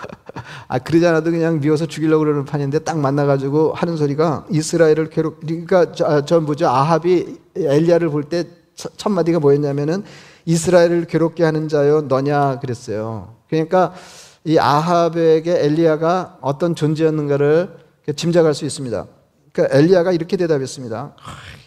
아, 0.72 0.78
그러지 0.78 1.06
않아도 1.06 1.30
그냥 1.30 1.60
미워서 1.60 1.84
죽이려고 1.86 2.24
그러는 2.24 2.44
판인데 2.44 2.78
딱 2.78 2.98
만나가지고 2.98 3.74
하는 3.74 3.96
소리가 3.96 4.46
이스라엘을 4.50 5.10
괴롭, 5.10 5.40
그러니까 5.40 5.92
저, 5.92 6.04
아, 6.06 6.24
저 6.24 6.40
뭐죠. 6.40 6.66
아합이 6.68 7.38
엘리야를 7.56 8.08
볼 8.08 8.24
때 8.28 8.62
첫 8.96 9.10
마디가 9.10 9.38
뭐였냐면은 9.40 10.02
이스라엘을 10.44 11.06
괴롭게 11.06 11.44
하는 11.44 11.68
자요 11.68 12.02
너냐 12.02 12.58
그랬어요. 12.60 13.36
그러니까 13.48 13.94
이 14.44 14.58
아합에게 14.58 15.64
엘리야가 15.64 16.38
어떤 16.40 16.74
존재였는가를 16.74 17.76
짐작할 18.16 18.54
수 18.54 18.64
있습니다. 18.64 19.06
그러니까 19.52 19.78
엘리야가 19.78 20.12
이렇게 20.12 20.36
대답했습니다. 20.36 21.14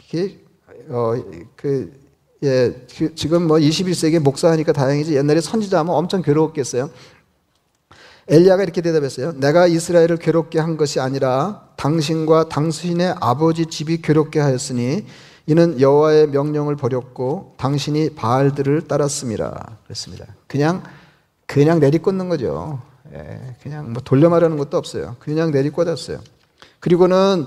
이게 0.08 0.40
어, 0.90 1.14
그, 1.56 1.94
예, 2.44 2.76
그, 2.98 3.16
지금 3.16 3.48
뭐 3.48 3.58
21세기 3.58 4.20
목사하니까 4.20 4.74
다행이지 4.74 5.16
옛날에 5.16 5.40
선지자 5.42 5.80
하면 5.80 5.96
엄청 5.96 6.22
괴로웠겠어요. 6.22 6.90
엘리야가 8.28 8.64
이렇게 8.64 8.82
대답했어요. 8.82 9.34
내가 9.34 9.68
이스라엘을 9.68 10.18
괴롭게 10.18 10.60
한 10.60 10.78
것이 10.78 11.00
아니라 11.00 11.68
당신과 11.76 12.50
당신의 12.50 13.16
아버지 13.20 13.68
집이 13.68 14.02
괴롭게 14.02 14.40
하였으니 14.40 15.06
이는 15.48 15.80
여호와의 15.80 16.30
명령을 16.30 16.76
버렸고 16.76 17.54
당신이 17.58 18.16
바알들을 18.16 18.88
따랐습니다. 18.88 19.78
그랬습니다. 19.84 20.26
그냥 20.48 20.82
그냥 21.46 21.80
내리꽂는 21.80 22.30
거죠. 22.30 22.82
예, 23.14 23.56
그냥 23.62 23.94
뭐 23.94 24.02
돌려 24.04 24.30
말하는 24.30 24.58
것도 24.58 24.78
없어요. 24.78 25.16
그냥 25.20 25.52
내리꽂았어요. 25.52 26.20
그리고는 26.80 27.46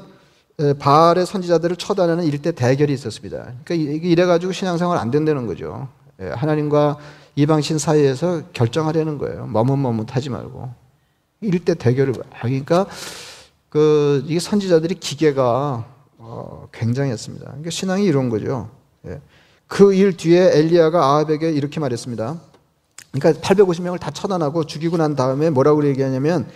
바알의 0.78 1.26
선지자들을 1.26 1.76
처단하는 1.76 2.24
일대 2.24 2.52
대결이 2.52 2.92
있었습니다. 2.92 3.52
그러니까 3.64 3.74
이래 3.74 4.24
가지고 4.26 4.52
신앙생활 4.52 4.96
안 4.98 5.10
된다는 5.10 5.46
거죠. 5.48 5.88
예, 6.20 6.28
하나님과 6.28 6.98
이방신 7.38 7.78
사이에서 7.78 8.42
결정하려는 8.52 9.16
거예요. 9.16 9.46
머뭇머뭇하지 9.46 10.28
말고 10.28 10.70
일대 11.40 11.74
대결을 11.74 12.14
그러니까 12.40 12.86
그 13.68 14.24
이게 14.26 14.40
선지자들이 14.40 14.96
기계가 14.96 15.86
어, 16.18 16.68
굉장했습니다. 16.72 17.46
그러니까 17.46 17.70
신앙이 17.70 18.04
이런 18.04 18.28
거죠. 18.28 18.68
예. 19.06 19.20
그일 19.68 20.16
뒤에 20.16 20.58
엘리야가 20.58 21.00
아합에게 21.00 21.52
이렇게 21.52 21.78
말했습니다. 21.78 22.40
그러니까 23.12 23.40
850명을 23.40 24.00
다 24.00 24.10
처단하고 24.10 24.64
죽이고 24.64 24.96
난 24.96 25.14
다음에 25.14 25.48
뭐라고 25.48 25.86
얘기하냐면 25.86 26.50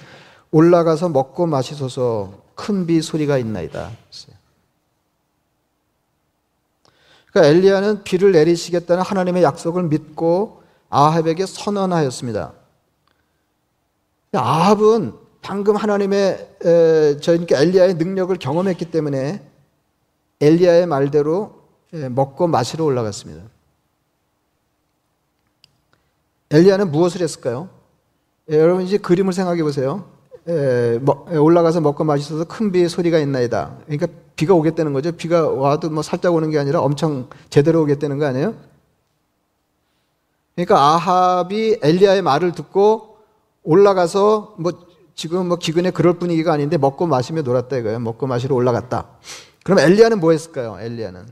올라가서 0.50 1.10
먹고 1.10 1.46
마시소서 1.46 2.42
큰 2.56 2.86
비 2.86 3.00
소리가 3.00 3.38
있나이다. 3.38 3.88
그러니까 7.30 7.50
엘리야는 7.50 8.02
비를 8.02 8.32
내리시겠다는 8.32 9.04
하나님의 9.04 9.44
약속을 9.44 9.84
믿고 9.84 10.61
아합에게 10.92 11.46
선언하였습니다. 11.46 12.52
아합은 14.34 15.14
방금 15.40 15.74
하나님의 15.74 16.56
저니까 17.22 17.60
엘리야의 17.60 17.94
능력을 17.94 18.36
경험했기 18.36 18.90
때문에 18.90 19.42
엘리야의 20.40 20.86
말대로 20.86 21.62
먹고 21.90 22.46
마시러 22.46 22.84
올라갔습니다. 22.84 23.42
엘리야는 26.50 26.92
무엇을 26.92 27.22
했을까요? 27.22 27.70
여러분 28.50 28.84
이제 28.84 28.98
그림을 28.98 29.32
생각해 29.32 29.62
보세요. 29.62 30.04
올라가서 30.46 31.80
먹고 31.80 32.04
마시셔서 32.04 32.44
큰 32.44 32.70
비의 32.70 32.90
소리가 32.90 33.18
있나이다. 33.18 33.78
그러니까 33.86 34.08
비가 34.36 34.52
오겠다는 34.52 34.92
거죠. 34.92 35.12
비가 35.12 35.48
와도 35.48 35.88
뭐 35.88 36.02
살짝 36.02 36.34
오는 36.34 36.50
게 36.50 36.58
아니라 36.58 36.80
엄청 36.80 37.30
제대로 37.48 37.80
오겠다는 37.82 38.18
거 38.18 38.26
아니에요? 38.26 38.71
그러니까 40.54 40.78
아합이 40.78 41.78
엘리야의 41.82 42.22
말을 42.22 42.52
듣고 42.52 43.18
올라가서 43.62 44.56
뭐 44.58 44.72
지금 45.14 45.48
뭐 45.48 45.56
기근에 45.56 45.90
그럴 45.90 46.18
분위기가 46.18 46.52
아닌데 46.52 46.76
먹고 46.78 47.06
마시며 47.06 47.42
놀았다 47.42 47.76
이거예요. 47.78 47.98
먹고 48.00 48.26
마시러 48.26 48.54
올라갔다. 48.54 49.08
그럼 49.64 49.78
엘리야는 49.78 50.20
뭐 50.20 50.32
했을까요? 50.32 50.78
엘리야는 50.80 51.26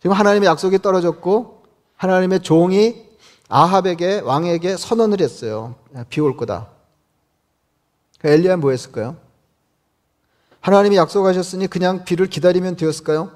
지금 0.00 0.16
하나님의 0.16 0.48
약속이 0.48 0.78
떨어졌고 0.80 1.62
하나님의 1.96 2.42
종이 2.42 3.06
아합에게 3.48 4.20
왕에게 4.20 4.76
선언을 4.76 5.20
했어요. 5.20 5.74
비 6.08 6.20
올 6.20 6.36
거다. 6.36 6.68
엘리야 8.24 8.56
뭐 8.56 8.70
했을까요? 8.70 9.16
하나님이 10.60 10.96
약속하셨으니 10.96 11.66
그냥 11.66 12.04
비를 12.04 12.28
기다리면 12.28 12.76
되었을까요? 12.76 13.32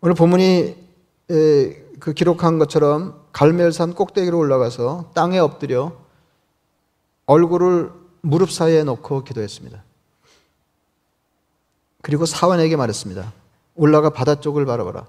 오늘 0.00 0.14
본문이 0.14 0.81
그 1.28 2.12
기록한 2.14 2.58
것처럼 2.58 3.20
갈멜산 3.32 3.94
꼭대기로 3.94 4.36
올라가서 4.38 5.10
땅에 5.14 5.38
엎드려 5.38 5.92
얼굴을 7.26 7.90
무릎 8.20 8.50
사이에 8.50 8.84
놓고 8.84 9.24
기도했습니다. 9.24 9.82
그리고 12.02 12.26
사원에게 12.26 12.76
말했습니다. 12.76 13.32
올라가 13.74 14.10
바다 14.10 14.34
쪽을 14.40 14.66
바라봐라. 14.66 15.06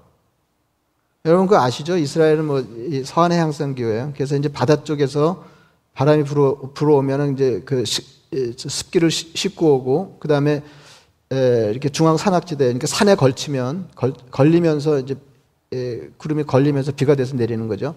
여러분 1.26 1.46
그 1.46 1.56
아시죠? 1.56 1.96
이스라엘은 1.96 2.44
뭐 2.44 2.64
서한해 3.04 3.38
항상 3.38 3.74
교회예요. 3.74 4.12
그래서 4.14 4.36
이제 4.36 4.48
바다 4.48 4.84
쪽에서 4.84 5.44
바람이 5.94 6.24
불어 6.24 6.72
불어오면 6.74 7.34
이제 7.34 7.62
그 7.64 7.84
습기를 7.84 9.10
싣고 9.10 9.74
오고 9.76 10.16
그 10.20 10.28
다음에 10.28 10.62
이렇게 11.30 11.88
중앙 11.88 12.16
산악지대 12.16 12.64
그러니까 12.64 12.86
산에 12.86 13.14
걸치면 13.14 13.90
걸, 13.96 14.12
걸리면서 14.30 14.98
이제 15.00 15.16
구름이 16.18 16.44
걸리면서 16.44 16.92
비가 16.92 17.14
돼서 17.14 17.36
내리는 17.36 17.66
거죠. 17.68 17.94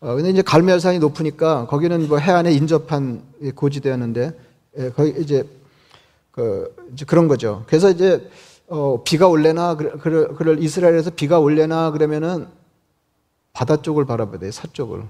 어, 0.00 0.16
근데 0.16 0.30
이제 0.30 0.42
갈멜산이 0.42 0.98
높으니까 0.98 1.66
거기는 1.66 2.08
뭐 2.08 2.18
해안에 2.18 2.52
인접한 2.52 3.22
고지대였는데 3.54 4.32
거기 4.96 5.14
이제 5.18 5.44
그 6.32 6.74
이제 6.92 7.04
그런 7.04 7.28
거죠. 7.28 7.64
그래서 7.66 7.90
이제 7.90 8.28
어, 8.68 9.02
비가 9.04 9.28
올래나 9.28 9.76
그럴, 9.76 10.34
그럴 10.34 10.62
이스라엘에서 10.62 11.10
비가 11.10 11.38
올래나 11.38 11.90
그러면은 11.90 12.46
바다 13.52 13.82
쪽을 13.82 14.06
바라봐야 14.06 14.38
돼요. 14.38 14.50
서쪽을. 14.50 15.02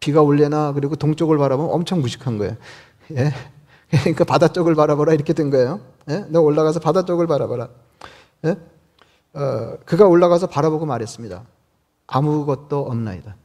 비가 0.00 0.22
올래나 0.22 0.72
그리고 0.72 0.96
동쪽을 0.96 1.36
바라보면 1.36 1.72
엄청 1.72 2.00
무식한 2.00 2.38
거예요. 2.38 2.56
예? 3.12 3.32
그러니까 3.90 4.24
바다 4.24 4.48
쪽을 4.48 4.74
바라보라 4.74 5.12
이렇게 5.12 5.32
된 5.32 5.50
거예요. 5.50 5.80
예? 6.08 6.24
너 6.28 6.40
올라가서 6.40 6.80
바다 6.80 7.04
쪽을 7.04 7.26
바라봐라. 7.26 7.68
예? 8.46 8.56
어, 9.36 9.76
그가 9.84 10.06
올라가서 10.06 10.46
바라보고 10.46 10.86
말했습니다. 10.86 11.44
아무것도 12.06 12.86
없나이다. 12.86 13.36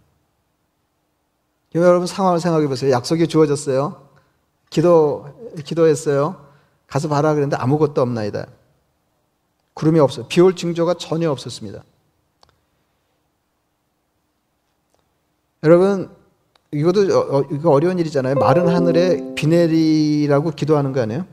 여러분 1.76 2.08
상황을 2.08 2.40
생각해 2.40 2.68
보세요. 2.68 2.92
약속이 2.92 3.28
주어졌어요. 3.28 4.08
기도 4.70 5.28
기도했어요. 5.66 6.46
가서 6.88 7.10
봐라 7.10 7.34
그랬는데 7.34 7.58
아무것도 7.58 8.02
없나이다. 8.02 8.48
구름이 9.74 10.00
없어. 10.00 10.28
비올 10.28 10.56
징조가 10.56 10.96
전혀 10.96 11.30
없었습니다. 11.30 11.84
여러분, 15.64 16.10
이것도 16.72 17.02
어, 17.18 17.40
어, 17.40 17.44
이거 17.52 17.72
어려운 17.72 18.00
일이잖아요. 18.00 18.36
마른 18.36 18.68
하늘에 18.68 19.34
비 19.36 19.48
내리라고 19.48 20.52
기도하는 20.52 20.92
거 20.92 21.02
아니에요? 21.02 21.26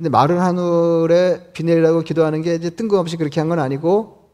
근데 0.00 0.08
마른 0.08 0.40
하늘에 0.40 1.50
비 1.52 1.62
내리라고 1.62 2.00
기도하는 2.00 2.40
게 2.40 2.54
이제 2.54 2.70
뜬금없이 2.70 3.18
그렇게 3.18 3.38
한 3.38 3.50
건 3.50 3.58
아니고 3.58 4.30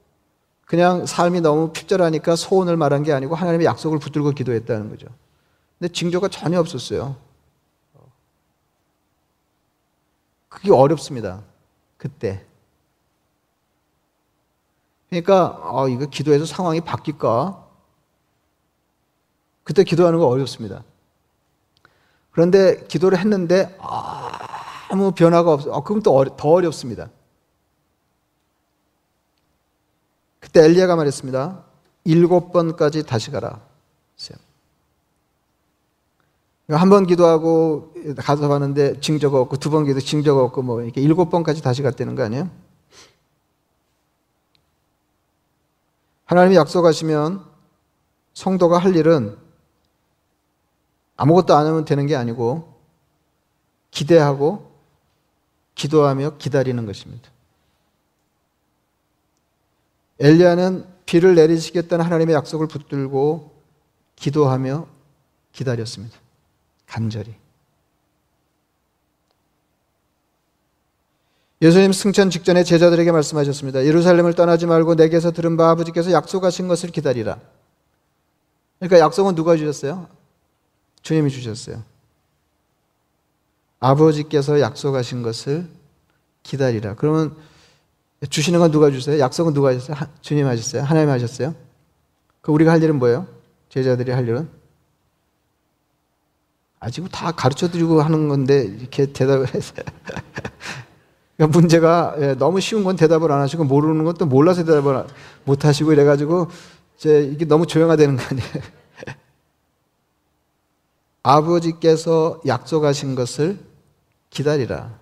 그냥 0.65 1.07
삶이 1.07 1.41
너무 1.41 1.73
핍절하니까 1.73 2.37
소원을 2.37 2.77
말한 2.77 3.03
게 3.03 3.13
아니고 3.13 3.35
하나님의 3.35 3.67
약속을 3.67 3.99
붙들고 3.99 4.31
기도했다는 4.31 4.91
거죠. 4.91 5.09
근데 5.77 5.93
징조가 5.93 6.29
전혀 6.29 6.61
없었어요. 6.61 7.17
그게 10.49 10.71
어렵습니다. 10.71 11.43
그때. 11.97 12.45
그러니까 15.11 15.59
어, 15.65 15.89
이거 15.89 16.07
기도해서 16.07 16.47
상황이 16.47 16.81
바뀔까? 16.81 17.67
그때 19.65 19.83
기도하는 19.83 20.21
거 20.21 20.29
어렵습니다. 20.29 20.85
그런데 22.31 22.87
기도를 22.87 23.19
했는데 23.19 23.77
아 23.81 24.56
무 24.95 25.13
변화가 25.13 25.53
없어. 25.53 25.71
어, 25.71 25.83
그럼 25.83 26.03
또더 26.03 26.49
어렵습니다. 26.49 27.11
그때 30.41 30.65
엘리야가 30.65 30.97
말했습니다. 30.97 31.65
일곱 32.05 32.53
번까지 32.53 33.05
다시 33.05 33.31
가라. 33.31 33.61
한 36.69 36.89
번 36.91 37.07
기도하고 37.07 37.95
가서 38.19 38.49
봤는데 38.49 38.99
징조가 39.01 39.39
없고 39.41 39.57
두 39.59 39.71
번 39.71 39.85
기도 39.85 40.01
징조가 40.01 40.43
없고 40.45 40.63
뭐 40.63 40.83
이렇게 40.83 41.01
일곱 41.01 41.31
번까지 41.31 41.63
다시 41.63 41.83
갔다는 41.83 42.17
거 42.17 42.25
아니에요? 42.25 42.51
하나님이 46.25 46.57
약속하시면 46.57 47.45
성도가 48.35 48.79
할 48.79 48.97
일은 48.97 49.37
아무것도 51.17 51.55
안 51.55 51.67
하면 51.67 51.85
되는 51.85 52.07
게 52.07 52.17
아니고 52.17 52.75
기대하고 53.93 54.71
기도하며 55.77 56.39
기다리는 56.39 56.85
것입니다. 56.85 57.31
엘리야는 60.19 60.85
비를 61.05 61.35
내리시겠다는 61.37 62.05
하나님의 62.05 62.35
약속을 62.35 62.67
붙들고 62.67 63.55
기도하며 64.17 64.89
기다렸습니다. 65.53 66.19
간절히. 66.87 67.35
예수님 71.63 71.93
승천 71.93 72.31
직전에 72.31 72.65
제자들에게 72.65 73.13
말씀하셨습니다. 73.13 73.85
예루살렘을 73.85 74.35
떠나지 74.35 74.67
말고 74.67 74.95
내게서 74.95 75.33
들은 75.33 75.57
바 75.57 75.71
아버지께서 75.71 76.13
약속하신 76.13 76.69
것을 76.69 76.91
기다리라. 76.91 77.41
그러니까 78.79 78.99
약속은 78.99 79.35
누가 79.35 79.57
주셨어요? 79.57 80.09
주님이 81.03 81.31
주셨어요. 81.31 81.83
아버지께서 83.81 84.61
약속하신 84.61 85.23
것을 85.23 85.67
기다리라. 86.43 86.95
그러면 86.95 87.37
주시는 88.29 88.61
건 88.61 88.71
누가 88.71 88.91
주세요? 88.91 89.19
약속은 89.19 89.53
누가 89.53 89.69
하셨어요? 89.69 89.97
주님 90.21 90.47
하셨어요? 90.47 90.83
하나님 90.83 91.11
하셨어요? 91.11 91.55
그 92.41 92.53
우리가 92.53 92.73
할 92.73 92.83
일은 92.83 92.99
뭐예요? 92.99 93.27
제자들이 93.69 94.13
할 94.13 94.27
일은? 94.27 94.49
아, 96.79 96.91
지금 96.91 97.09
다 97.09 97.33
가르쳐 97.33 97.69
드리고 97.69 98.01
하는 98.01 98.29
건데, 98.29 98.65
이렇게 98.65 99.07
대답을 99.07 99.55
해서. 99.55 99.75
그러니까 101.37 101.59
문제가 101.59 102.15
예, 102.19 102.35
너무 102.35 102.61
쉬운 102.61 102.85
건 102.85 102.97
대답을 102.97 103.33
안 103.33 103.41
하시고, 103.41 103.65
모르는 103.65 104.05
것도 104.05 104.27
몰라서 104.27 104.65
대답을 104.65 105.05
못 105.45 105.65
하시고, 105.65 105.93
이래가지고, 105.93 106.49
이제 106.97 107.29
이게 107.33 107.45
너무 107.45 107.67
조용화되는 107.67 108.17
거 108.17 108.23
아니에요? 108.23 108.49
아버지께서 111.27 112.41
약속하신 112.47 113.17
것을 113.17 113.59
기다리라. 114.31 114.97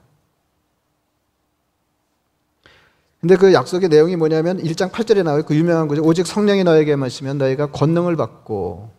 근데 3.21 3.37
그 3.37 3.53
약속의 3.53 3.91
내용이 3.91 4.17
뭐냐면 4.17 4.59
1장 4.63 4.91
8절에 4.91 5.23
나와요. 5.23 5.43
그 5.45 5.55
유명한 5.55 5.87
거죠. 5.87 6.03
오직 6.03 6.27
성령이 6.27 6.65
너에게 6.65 6.97
마시면 6.97 7.37
너희가 7.37 7.71
권능을 7.73 8.17
받고 8.17 8.91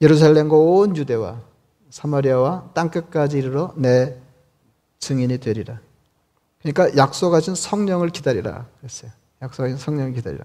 예루살렘과 0.00 0.56
온 0.56 0.96
유대와 0.96 1.40
사마리아와 1.90 2.70
땅끝까지 2.74 3.38
이르러 3.38 3.72
내 3.76 4.16
증인이 4.98 5.38
되리라. 5.38 5.78
그러니까 6.62 6.96
약속하신 6.96 7.54
성령을 7.54 8.10
기다리라 8.10 8.66
그랬어요. 8.80 9.12
약속하신 9.40 9.76
성령을 9.78 10.14
기다리라. 10.14 10.44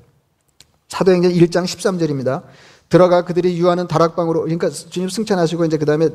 사도행전 0.87 1.31
1장 1.31 1.63
13절입니다. 1.63 2.43
들어가 2.89 3.23
그들이 3.23 3.57
유하는 3.57 3.87
다락방으로 3.87 4.41
그러니까 4.41 4.69
주님 4.69 5.09
승천하시고 5.09 5.65
이제 5.65 5.77
그다음에 5.77 6.09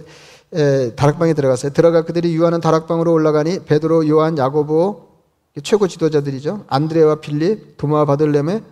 다락방에 0.97 1.33
들어갔어요. 1.35 1.73
들어가 1.73 2.03
그들이 2.03 2.35
유하는 2.35 2.61
다락방으로 2.61 3.13
올라가니 3.13 3.65
베드로, 3.65 4.09
요한, 4.09 4.37
야고보 4.37 5.15
최고 5.63 5.87
지도자들이죠. 5.87 6.65
안드레와 6.67 7.17
빌립, 7.17 7.77
도마와 7.77 8.05
바들레메, 8.07 8.63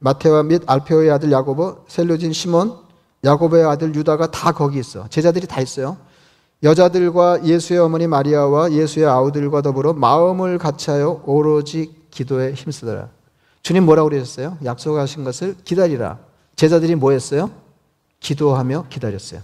마테와 0.00 0.42
및 0.42 0.62
알페오의 0.66 1.10
아들 1.10 1.30
야고보, 1.30 1.84
셀루진 1.86 2.32
시몬, 2.32 2.74
야고보의 3.22 3.64
아들 3.64 3.94
유다가 3.94 4.30
다 4.30 4.52
거기 4.52 4.80
있어. 4.80 5.06
제자들이 5.08 5.46
다 5.46 5.60
있어요. 5.60 5.96
여자들과 6.62 7.44
예수의 7.44 7.78
어머니 7.78 8.06
마리아와 8.06 8.72
예수의 8.72 9.06
아우들과 9.06 9.62
더불어 9.62 9.92
마음을 9.92 10.58
같이하여 10.58 11.22
오로지 11.24 11.94
기도에 12.10 12.52
힘쓰더라. 12.52 13.08
주님 13.62 13.84
뭐라고 13.84 14.08
그러셨어요? 14.08 14.58
약속하신 14.64 15.24
것을 15.24 15.56
기다리라. 15.64 16.18
제자들이 16.56 16.94
뭐 16.94 17.12
했어요? 17.12 17.50
기도하며 18.20 18.88
기다렸어요. 18.88 19.42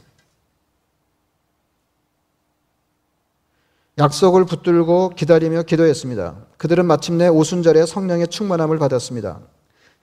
약속을 3.99 4.47
붙들고 4.47 5.11
기다리며 5.11 5.63
기도했습니다. 5.63 6.47
그들은 6.57 6.87
마침내 6.87 7.29
오순절에 7.29 7.85
성령의 7.85 8.29
충만함을 8.29 8.79
받았습니다. 8.79 9.41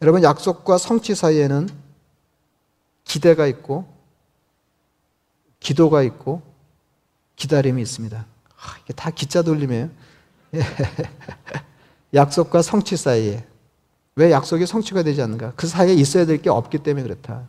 여러분, 0.02 0.22
약속과 0.22 0.78
성취 0.78 1.16
사이에는 1.16 1.68
기대가 3.04 3.48
있고, 3.48 3.92
기도가 5.60 6.04
있고, 6.04 6.44
기다림이 7.36 7.82
있습니다. 7.82 8.18
아, 8.18 8.78
이게 8.84 8.94
다 8.94 9.10
기자 9.10 9.42
돌림이에요. 9.42 9.90
약속과 12.14 12.62
성취 12.62 12.98
사이에. 12.98 13.46
왜 14.18 14.32
약속이 14.32 14.66
성취가 14.66 15.04
되지 15.04 15.22
않는가? 15.22 15.54
그 15.56 15.68
사이에 15.68 15.94
있어야 15.94 16.26
될 16.26 16.42
게 16.42 16.50
없기 16.50 16.80
때문에 16.80 17.04
그렇다. 17.04 17.48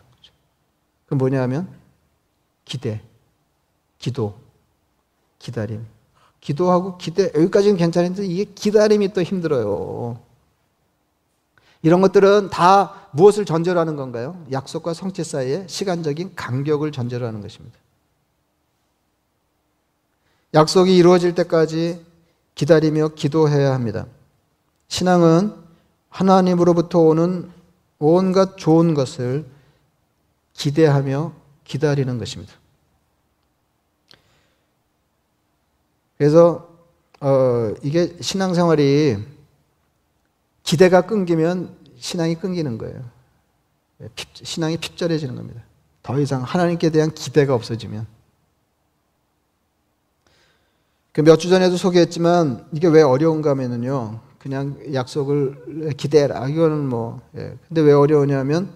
그 1.06 1.14
뭐냐 1.14 1.40
하면 1.42 1.66
기대, 2.66 3.00
기도, 3.98 4.34
기다림. 5.38 5.84
기도하고 6.42 6.98
기대, 6.98 7.32
여기까지는 7.34 7.78
괜찮은데 7.78 8.26
이게 8.26 8.44
기다림이 8.44 9.14
또 9.14 9.22
힘들어요. 9.22 10.20
이런 11.80 12.02
것들은 12.02 12.50
다 12.50 13.08
무엇을 13.12 13.46
전제로 13.46 13.80
하는 13.80 13.96
건가요? 13.96 14.44
약속과 14.52 14.92
성취 14.92 15.24
사이에 15.24 15.66
시간적인 15.66 16.34
간격을 16.36 16.92
전제로 16.92 17.26
하는 17.26 17.40
것입니다. 17.40 17.78
약속이 20.52 20.94
이루어질 20.94 21.34
때까지 21.34 22.04
기다리며 22.54 23.08
기도해야 23.08 23.72
합니다. 23.72 24.06
신앙은 24.88 25.67
하나님으로부터 26.08 27.00
오는 27.00 27.50
온갖 27.98 28.56
좋은 28.56 28.94
것을 28.94 29.46
기대하며 30.54 31.32
기다리는 31.64 32.18
것입니다. 32.18 32.52
그래서 36.16 36.68
어, 37.20 37.74
이게 37.82 38.16
신앙생활이 38.20 39.16
기대가 40.62 41.02
끊기면 41.02 41.76
신앙이 41.98 42.36
끊기는 42.36 42.78
거예요. 42.78 43.02
신앙이 44.16 44.76
핍절해지는 44.76 45.34
겁니다. 45.34 45.62
더 46.02 46.18
이상 46.20 46.42
하나님께 46.42 46.90
대한 46.90 47.12
기대가 47.12 47.54
없어지면. 47.54 48.06
그 51.12 51.20
몇주 51.22 51.48
전에도 51.48 51.76
소개했지만 51.76 52.68
이게 52.72 52.86
왜 52.86 53.02
어려운가 53.02 53.50
하면요. 53.50 54.20
그냥 54.38 54.78
약속을 54.92 55.94
기대해라. 55.96 56.48
이거는 56.48 56.88
뭐, 56.88 57.20
예. 57.36 57.56
근데 57.68 57.80
왜 57.80 57.92
어려우냐면, 57.92 58.70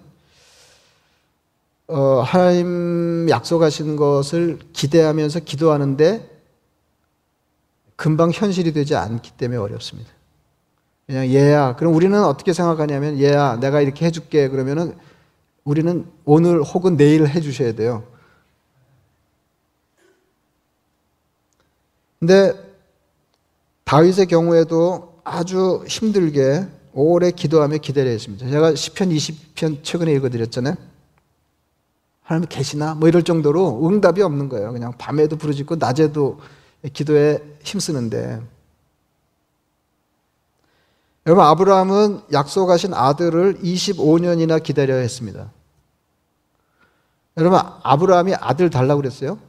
어, 1.87 2.21
하나님 2.21 3.27
약속하신 3.29 3.95
것을 3.95 4.59
기대하면서 4.73 5.41
기도하는데 5.41 6.29
금방 7.95 8.31
현실이 8.31 8.73
되지 8.73 8.95
않기 8.95 9.31
때문에 9.31 9.59
어렵습니다. 9.59 10.09
그냥 11.05 11.27
얘야. 11.27 11.75
그럼 11.75 11.93
우리는 11.93 12.21
어떻게 12.23 12.53
생각하냐면 12.53 13.19
얘야, 13.19 13.57
내가 13.59 13.81
이렇게 13.81 14.05
해줄게. 14.05 14.47
그러면은 14.49 14.95
우리는 15.63 16.05
오늘 16.25 16.61
혹은 16.61 16.97
내일 16.97 17.27
해주셔야 17.27 17.73
돼요. 17.73 18.03
근데 22.19 22.53
다윗의 23.83 24.27
경우에도 24.27 25.12
아주 25.23 25.83
힘들게 25.87 26.67
오래 26.93 27.31
기도하며 27.31 27.77
기다려야 27.77 28.11
했습니다. 28.11 28.47
제가 28.47 28.71
10편, 28.73 29.15
20편 29.15 29.83
최근에 29.83 30.13
읽어드렸잖아요. 30.13 30.75
하나님 32.21 32.47
계시나? 32.47 32.95
뭐 32.95 33.07
이럴 33.07 33.23
정도로 33.23 33.87
응답이 33.87 34.21
없는 34.21 34.49
거예요. 34.49 34.71
그냥 34.71 34.93
밤에도 34.97 35.35
부르짖고 35.35 35.75
낮에도 35.75 36.39
기도에 36.93 37.39
힘쓰는데. 37.63 38.41
여러분, 41.25 41.45
아브라함은 41.45 42.21
약속하신 42.31 42.93
아들을 42.93 43.59
25년이나 43.61 44.61
기다려야 44.61 44.99
했습니다. 44.99 45.51
여러분, 47.37 47.59
아브라함이 47.81 48.35
아들 48.35 48.69
달라고 48.69 49.01
그랬어요? 49.01 49.39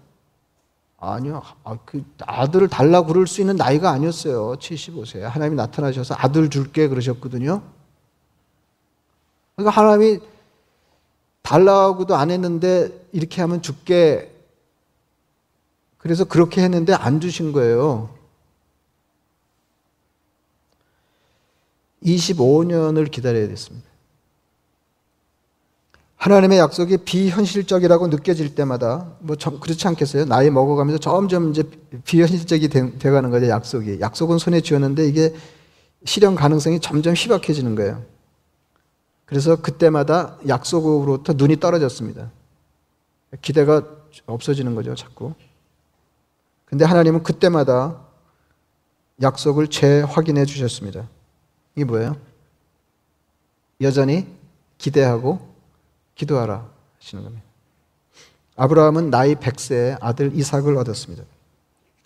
아니요. 0.98 1.42
아, 1.64 1.78
그 1.84 2.04
아들을 2.20 2.68
달라 2.68 3.02
그럴 3.02 3.26
수 3.26 3.40
있는 3.40 3.56
나이가 3.56 3.90
아니었어요. 3.90 4.56
75세. 4.56 5.20
하나님이 5.20 5.56
나타나셔서 5.56 6.14
아들 6.18 6.48
줄게 6.48 6.88
그러셨거든요. 6.88 7.62
그러니까 9.56 9.80
하나님이 9.80 10.20
달라고도 11.42 12.16
안 12.16 12.30
했는데 12.30 12.88
이렇게 13.12 13.40
하면 13.42 13.60
줄게. 13.60 14.30
그래서 15.98 16.24
그렇게 16.24 16.62
했는데 16.62 16.94
안 16.94 17.20
주신 17.20 17.52
거예요. 17.52 18.10
25년을 22.02 23.10
기다려야 23.10 23.48
됐습니다. 23.48 23.93
하나님의 26.24 26.58
약속이 26.58 26.98
비현실적이라고 27.04 28.06
느껴질 28.06 28.54
때마다 28.54 29.12
뭐 29.18 29.36
그렇지 29.36 29.86
않겠어요? 29.88 30.24
나이 30.24 30.48
먹어가면서 30.48 30.98
점점 30.98 31.50
이제 31.50 31.64
비현실적이 32.06 32.68
돼, 32.68 33.10
가는 33.10 33.28
거죠 33.28 33.46
약속이. 33.48 34.00
약속은 34.00 34.38
손에 34.38 34.62
쥐었는데 34.62 35.06
이게 35.06 35.34
실현 36.06 36.34
가능성이 36.34 36.80
점점 36.80 37.12
희박해지는 37.12 37.74
거예요. 37.74 38.02
그래서 39.26 39.56
그때마다 39.56 40.38
약속으로부터 40.48 41.34
눈이 41.34 41.60
떨어졌습니다. 41.60 42.30
기대가 43.42 43.82
없어지는 44.24 44.74
거죠, 44.74 44.94
자꾸. 44.94 45.34
근데 46.64 46.86
하나님은 46.86 47.22
그때마다 47.22 48.00
약속을 49.20 49.68
재확인해 49.68 50.46
주셨습니다. 50.46 51.06
이게 51.76 51.84
뭐예요? 51.84 52.16
여전히 53.82 54.26
기대하고 54.78 55.53
기도하라 56.14 56.68
하시는 56.98 57.24
겁니다. 57.24 57.44
아브라함은 58.56 59.10
나이 59.10 59.34
100세에 59.34 59.98
아들 60.00 60.34
이삭을 60.34 60.76
얻었습니다. 60.76 61.24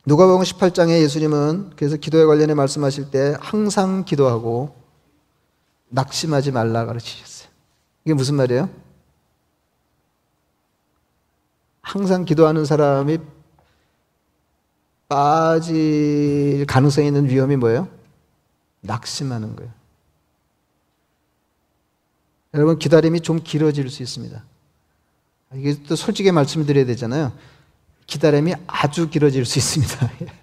누가복음 0.07 0.43
18장에 0.43 1.03
예수님은 1.03 1.73
그래서 1.77 1.97
기도에 1.97 2.25
관련해 2.25 2.55
말씀하실 2.55 3.11
때 3.11 3.37
항상 3.41 4.05
기도하고 4.05 4.75
낙심하지 5.91 6.53
말라 6.53 6.87
가르치셨어요. 6.87 7.51
이게 8.05 8.15
무슨 8.15 8.37
말이에요? 8.37 8.71
항상 11.83 12.25
기도하는 12.25 12.65
사람이 12.65 13.19
빠질 15.09 16.67
가능성이 16.67 17.09
있는 17.09 17.29
위험이 17.29 17.57
뭐예요? 17.57 17.89
낙심하는 18.81 19.57
거예요. 19.57 19.78
여러분 22.55 22.79
기다림이 22.79 23.21
좀 23.21 23.41
길어질 23.43 23.91
수 23.91 24.03
있습니다. 24.03 24.43
이게 25.55 25.83
또 25.85 25.97
솔직히 25.97 26.31
말씀드려야 26.33 26.85
되잖아요. 26.87 27.33
기다림이 28.07 28.55
아주 28.67 29.11
길어질 29.11 29.45
수 29.45 29.59
있습니다. 29.59 30.11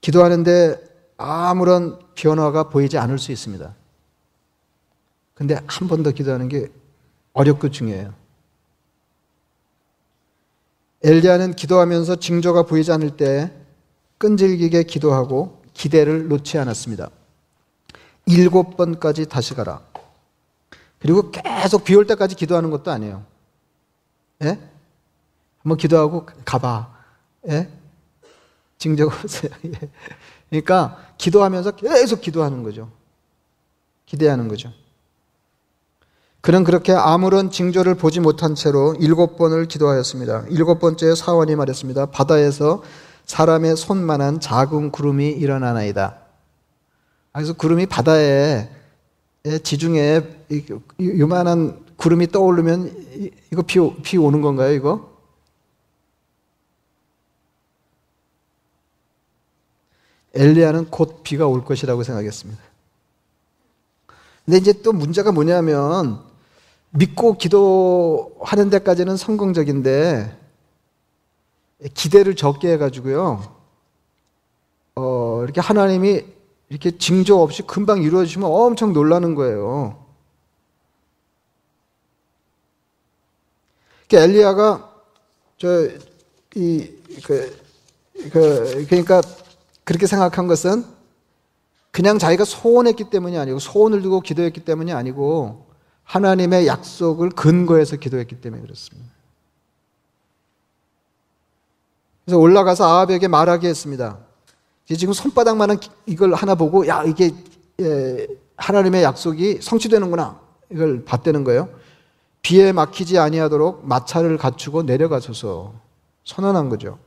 기도하는데 0.00 0.76
아무런 1.16 1.98
변화가 2.14 2.68
보이지 2.68 2.98
않을 2.98 3.18
수 3.18 3.32
있습니다. 3.32 3.74
근데 5.34 5.54
한 5.66 5.88
번 5.88 6.02
더 6.02 6.10
기도하는 6.12 6.48
게 6.48 6.68
어렵고 7.32 7.70
중요해요. 7.70 8.14
엘리야는 11.02 11.54
기도하면서 11.56 12.16
징조가 12.16 12.64
보이지 12.64 12.90
않을 12.92 13.16
때 13.16 13.52
끈질기게 14.18 14.84
기도하고 14.84 15.60
기대를 15.74 16.28
놓지 16.28 16.58
않았습니다. 16.58 17.10
일곱 18.26 18.76
번까지 18.76 19.26
다시 19.28 19.54
가라. 19.54 19.80
그리고 20.98 21.30
계속 21.30 21.84
비 21.84 21.94
올 21.94 22.06
때까지 22.06 22.34
기도하는 22.34 22.70
것도 22.70 22.90
아니에요. 22.90 23.22
예? 24.42 24.58
한번 25.62 25.76
기도하고 25.78 26.26
가봐. 26.44 26.92
예? 27.50 27.68
징조가 28.78 29.16
오세요. 29.24 29.52
예. 29.66 29.90
그러니까 30.50 30.98
기도하면서 31.18 31.72
계속 31.72 32.20
기도하는 32.20 32.62
거죠. 32.62 32.90
기대하는 34.06 34.48
거죠. 34.48 34.72
그는 36.40 36.62
그렇게 36.64 36.92
아무런 36.92 37.50
징조를 37.50 37.96
보지 37.96 38.20
못한 38.20 38.54
채로 38.54 38.94
일곱 39.00 39.36
번을 39.36 39.66
기도하였습니다. 39.66 40.44
일곱 40.50 40.78
번째 40.78 41.14
사원이 41.14 41.56
말했습니다. 41.56 42.06
바다에서 42.06 42.82
사람의 43.26 43.76
손만한 43.76 44.40
작은 44.40 44.90
구름이 44.92 45.30
일어나나이다. 45.30 46.18
그래서 47.32 47.52
구름이 47.52 47.86
바다에 47.86 48.70
지중해 49.62 50.22
요만한 51.00 51.84
구름이 51.96 52.28
떠오르면 52.28 53.32
이거 53.52 53.62
비, 53.62 53.78
비 54.02 54.16
오는 54.16 54.40
건가요, 54.40 54.72
이거? 54.72 55.16
엘리야는 60.34 60.90
곧 60.90 61.22
비가 61.22 61.46
올 61.46 61.64
것이라고 61.64 62.02
생각했습니다. 62.02 62.62
근데 64.44 64.58
이제 64.58 64.72
또 64.82 64.92
문제가 64.92 65.32
뭐냐면 65.32 66.20
믿고 66.90 67.36
기도하는 67.36 68.70
데까지는 68.70 69.16
성공적인데 69.16 70.45
기대를 71.94 72.36
적게 72.36 72.72
해가지고요. 72.72 73.56
어, 74.96 75.40
이렇게 75.44 75.60
하나님이 75.60 76.24
이렇게 76.68 76.96
징조 76.96 77.42
없이 77.42 77.62
금방 77.62 78.02
이루어지시면 78.02 78.48
엄청 78.50 78.92
놀라는 78.92 79.34
거예요. 79.34 80.04
그러니까 84.08 84.32
엘리야가 84.32 84.94
저 85.58 85.88
이그 86.54 87.66
그, 88.32 88.86
그러니까 88.88 89.20
그렇게 89.84 90.06
생각한 90.06 90.46
것은 90.46 90.84
그냥 91.90 92.18
자기가 92.18 92.44
소원했기 92.44 93.10
때문이 93.10 93.38
아니고 93.38 93.58
소원을 93.58 94.02
두고 94.02 94.20
기도했기 94.20 94.64
때문이 94.64 94.92
아니고 94.92 95.66
하나님의 96.04 96.66
약속을 96.66 97.30
근거해서 97.30 97.96
기도했기 97.96 98.40
때문에 98.40 98.62
그렇습니다. 98.62 99.15
그래서 102.26 102.38
올라가서 102.40 102.84
아합에게 102.84 103.28
말하게 103.28 103.68
했습니다. 103.68 104.18
지금 104.84 105.14
손바닥만한 105.14 105.78
이걸 106.06 106.34
하나 106.34 106.56
보고 106.56 106.86
야 106.88 107.04
이게 107.04 107.32
예, 107.80 108.26
하나님의 108.56 109.04
약속이 109.04 109.60
성취되는구나 109.62 110.40
이걸 110.70 111.04
봤다는 111.04 111.44
거예요. 111.44 111.68
비에 112.42 112.72
막히지 112.72 113.18
아니하도록 113.18 113.86
마차를 113.86 114.38
갖추고 114.38 114.82
내려가소서 114.82 115.74
선언한 116.24 116.68
거죠. 116.68 116.98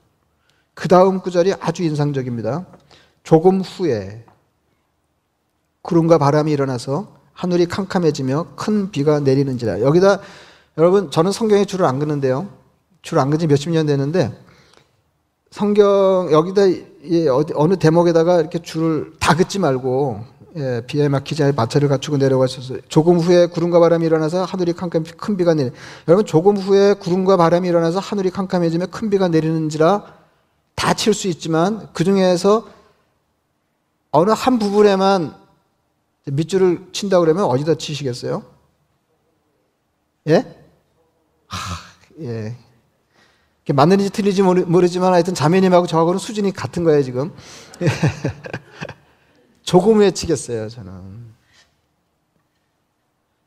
그 0.74 0.88
다음 0.88 1.20
구절이 1.20 1.54
아주 1.60 1.84
인상적입니다. 1.84 2.66
조금 3.24 3.60
후에 3.60 4.26
구름과 5.82 6.18
바람이 6.18 6.50
일어나서 6.52 7.20
하늘이 7.34 7.66
캄캄해지며 7.66 8.56
큰 8.56 8.92
비가 8.92 9.20
내리는지라. 9.20 9.82
여기다 9.82 10.20
여러분 10.78 11.12
저는 11.12 11.34
성경에 11.34 11.66
줄을 11.66 11.86
안 11.86 12.00
긋는데요. 12.00 12.48
줄을 13.02 13.22
안 13.22 13.30
긋지 13.30 13.48
몇십 13.48 13.72
년 13.72 13.86
됐는데 13.86 14.48
성경 15.52 16.30
여기다 16.32 16.62
어느 17.56 17.76
대목에다가 17.78 18.40
이렇게 18.40 18.60
줄을 18.60 19.14
다 19.20 19.36
긋지 19.36 19.60
말고 19.60 20.24
예, 20.58 20.82
비에 20.86 21.08
막히지 21.10 21.44
않게 21.44 21.56
마차를 21.56 21.88
갖추고 21.90 22.18
내려가셔서 22.18 22.78
조금 22.88 23.20
후에 23.20 23.46
구름과 23.48 23.80
바람이 23.80 24.06
일어나서 24.06 24.44
하늘이 24.46 24.74
캄캄 24.74 25.04
큰 25.04 25.38
비가 25.38 25.54
내리. 25.54 25.72
여러분 26.08 26.26
조금 26.26 26.58
후에 26.58 26.96
구름과 26.96 27.38
바람이 27.38 27.68
일어나서 27.68 28.00
하늘이 28.00 28.32
캄캄해지며 28.32 28.88
큰 28.88 29.10
비가 29.10 29.28
내리는지라 29.28 30.14
다 30.76 30.94
칠 30.94 31.14
수 31.14 31.28
있지만 31.28 31.88
그 31.94 32.04
중에서 32.04 32.68
어느 34.12 34.32
한 34.32 34.58
부분에만 34.60 35.36
밑줄을 36.26 36.88
친다 36.94 37.20
그러면 37.20 37.46
어디다 37.46 37.76
치시겠어요? 37.76 38.44
예? 40.28 40.46
하, 41.48 41.76
예. 42.22 42.56
맞는지 43.74 44.10
틀리지 44.10 44.42
모르지만 44.42 45.14
하여튼 45.14 45.34
자매님하고 45.34 45.88
저하고는 45.88 46.20
수준이 46.20 46.52
같은 46.54 46.84
거예요, 46.84 47.04
지금. 47.04 47.34
조금 49.64 50.00
외치겠어요, 50.00 50.70
저는. 50.70 51.30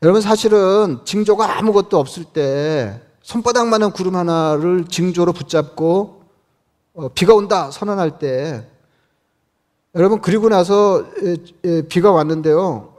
여러분, 0.01 0.21
사실은 0.21 0.99
징조가 1.05 1.57
아무것도 1.57 1.97
없을 1.97 2.23
때 2.25 3.01
손바닥만한 3.21 3.91
구름 3.91 4.15
하나를 4.15 4.85
징조로 4.87 5.33
붙잡고 5.33 6.23
어, 6.93 7.09
비가 7.09 7.33
온다 7.33 7.71
선언할 7.71 8.19
때 8.19 8.67
여러분 9.95 10.21
그리고 10.21 10.49
나서 10.49 11.05
비가 11.87 12.11
왔는데요. 12.11 12.93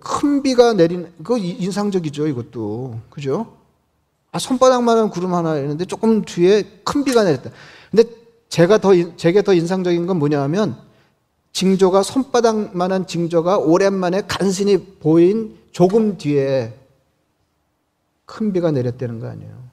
큰 0.00 0.42
비가 0.42 0.72
내린 0.72 1.12
그 1.22 1.36
인상적이죠, 1.38 2.26
이것도. 2.26 3.00
그죠? 3.10 3.54
아, 4.32 4.38
손바닥만한 4.38 5.10
구름 5.10 5.34
하나 5.34 5.58
있는데 5.58 5.84
조금 5.84 6.22
뒤에 6.22 6.62
큰 6.84 7.04
비가 7.04 7.24
내렸다. 7.24 7.50
근데 7.90 8.04
제가 8.48 8.78
더 8.78 8.92
제게 9.16 9.42
더 9.42 9.54
인상적인 9.54 10.06
건 10.06 10.18
뭐냐면 10.18 10.76
징조가 11.52 12.02
손바닥만한 12.02 13.06
징조가 13.06 13.58
오랜만에 13.58 14.22
간신히 14.28 14.98
보인 15.00 15.58
조금 15.72 16.18
뒤에 16.18 16.74
큰 18.26 18.52
비가 18.52 18.70
내렸다는 18.70 19.20
거 19.20 19.28
아니에요. 19.28 19.68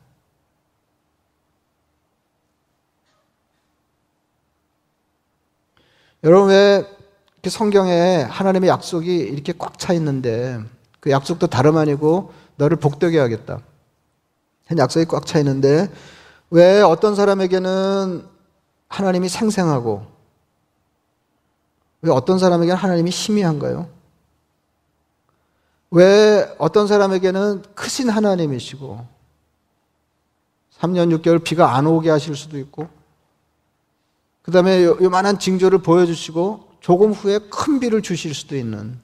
여러분 6.24 6.50
왜 6.50 6.84
이렇게 7.34 7.50
성경에 7.50 8.22
하나님의 8.24 8.70
약속이 8.70 9.16
이렇게 9.16 9.54
꽉 9.58 9.78
차 9.78 9.94
있는데 9.94 10.60
그 11.00 11.12
약속도 11.12 11.48
다름 11.48 11.78
아니고 11.78 12.34
너를 12.56 12.78
복되게 12.78 13.20
하겠다. 13.20 13.62
약속이 14.78 15.06
꽉 15.06 15.26
차 15.26 15.40
있는데 15.40 15.92
왜 16.50 16.82
어떤 16.82 17.16
사람에게는 17.16 18.26
하나님이 18.88 19.30
생생하고 19.30 20.06
왜 22.02 22.12
어떤 22.12 22.40
사람에게는 22.40 22.76
하나님이 22.76 23.10
희미한가요? 23.12 23.90
왜 25.92 26.56
어떤 26.58 26.88
사람에게는 26.88 27.64
크신 27.76 28.10
하나님이시고 28.10 29.06
3년 30.80 31.16
6개월 31.18 31.44
비가 31.44 31.76
안 31.76 31.88
오게 31.88 32.10
하실 32.10 32.36
수도 32.36 32.58
있고 32.58 32.90
그 34.42 34.52
다음에 34.52 34.84
요만한 34.84 35.40
징조를 35.40 35.80
보여주시고 35.80 36.76
조금 36.80 37.12
후에 37.12 37.40
큰 37.50 37.80
비를 37.80 38.02
주실 38.02 38.34
수도 38.34 38.56
있는 38.56 39.00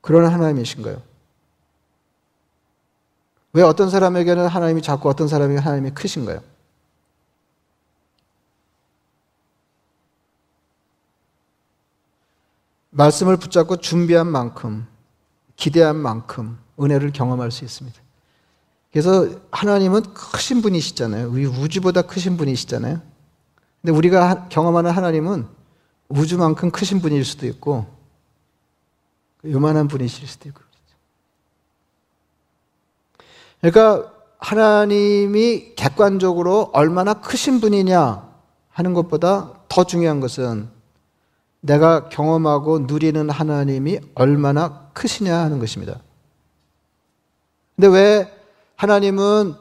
그런 0.00 0.32
하나님이신가요? 0.32 1.09
왜 3.52 3.62
어떤 3.62 3.90
사람에게는 3.90 4.46
하나님이 4.46 4.82
작고 4.82 5.08
어떤 5.08 5.28
사람에게 5.28 5.60
하나님이 5.60 5.90
크신가요? 5.90 6.40
말씀을 12.90 13.36
붙잡고 13.36 13.78
준비한 13.78 14.26
만큼, 14.26 14.86
기대한 15.56 15.96
만큼 15.96 16.58
은혜를 16.80 17.12
경험할 17.12 17.50
수 17.50 17.64
있습니다. 17.64 18.00
그래서 18.92 19.28
하나님은 19.52 20.02
크신 20.14 20.62
분이시잖아요. 20.62 21.30
우리 21.30 21.46
우주보다 21.46 22.02
크신 22.02 22.36
분이시잖아요. 22.36 23.00
근데 23.80 23.92
우리가 23.96 24.48
경험하는 24.48 24.90
하나님은 24.90 25.46
우주만큼 26.08 26.70
크신 26.70 27.00
분일 27.00 27.24
수도 27.24 27.46
있고, 27.46 27.86
요만한 29.44 29.86
분이실 29.86 30.26
수도 30.26 30.48
있고. 30.48 30.69
그러니까 33.60 34.12
하나님이 34.38 35.74
객관적으로 35.76 36.70
얼마나 36.72 37.14
크신 37.14 37.60
분이냐 37.60 38.28
하는 38.70 38.94
것보다 38.94 39.52
더 39.68 39.84
중요한 39.84 40.20
것은 40.20 40.68
내가 41.60 42.08
경험하고 42.08 42.80
누리는 42.80 43.28
하나님이 43.28 44.00
얼마나 44.14 44.88
크시냐 44.94 45.36
하는 45.36 45.58
것입니다. 45.58 46.00
근데 47.76 47.88
왜 47.88 48.32
하나님은 48.76 49.54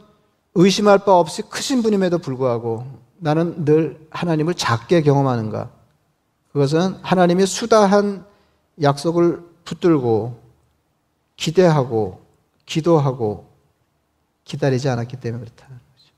의심할 0.56 1.00
바 1.00 1.18
없이 1.18 1.42
크신 1.42 1.84
분임에도 1.84 2.20
불구하고 2.20 2.86
나는 3.18 3.66
늘 3.66 4.08
하나님을 4.12 4.54
작게 4.54 5.02
경험하는가? 5.02 5.70
그것은 6.54 6.96
하나님이 7.02 7.46
수다한 7.46 8.26
약속을 8.82 9.44
붙들고 9.66 10.40
기대하고 11.36 12.22
기도하고 12.66 13.49
기다리지 14.50 14.90
않았기 14.90 15.18
때문에 15.18 15.44
그렇다는 15.46 15.78
거죠. 15.78 16.10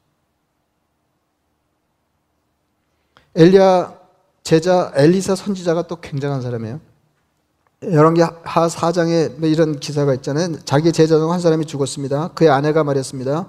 엘리야 3.35 3.99
제자 4.43 4.91
엘리사 4.95 5.35
선지자가 5.35 5.87
또 5.87 5.97
굉장한 6.01 6.41
사람이에요. 6.41 6.79
열왕기하 7.83 8.67
4장에 8.67 9.37
뭐 9.39 9.49
이런 9.49 9.79
기사가 9.79 10.13
있잖아요. 10.15 10.59
자기 10.65 10.91
제자 10.91 11.17
중 11.17 11.31
한 11.31 11.39
사람이 11.39 11.65
죽었습니다. 11.65 12.29
그의 12.29 12.49
아내가 12.49 12.83
말했습니다. 12.83 13.47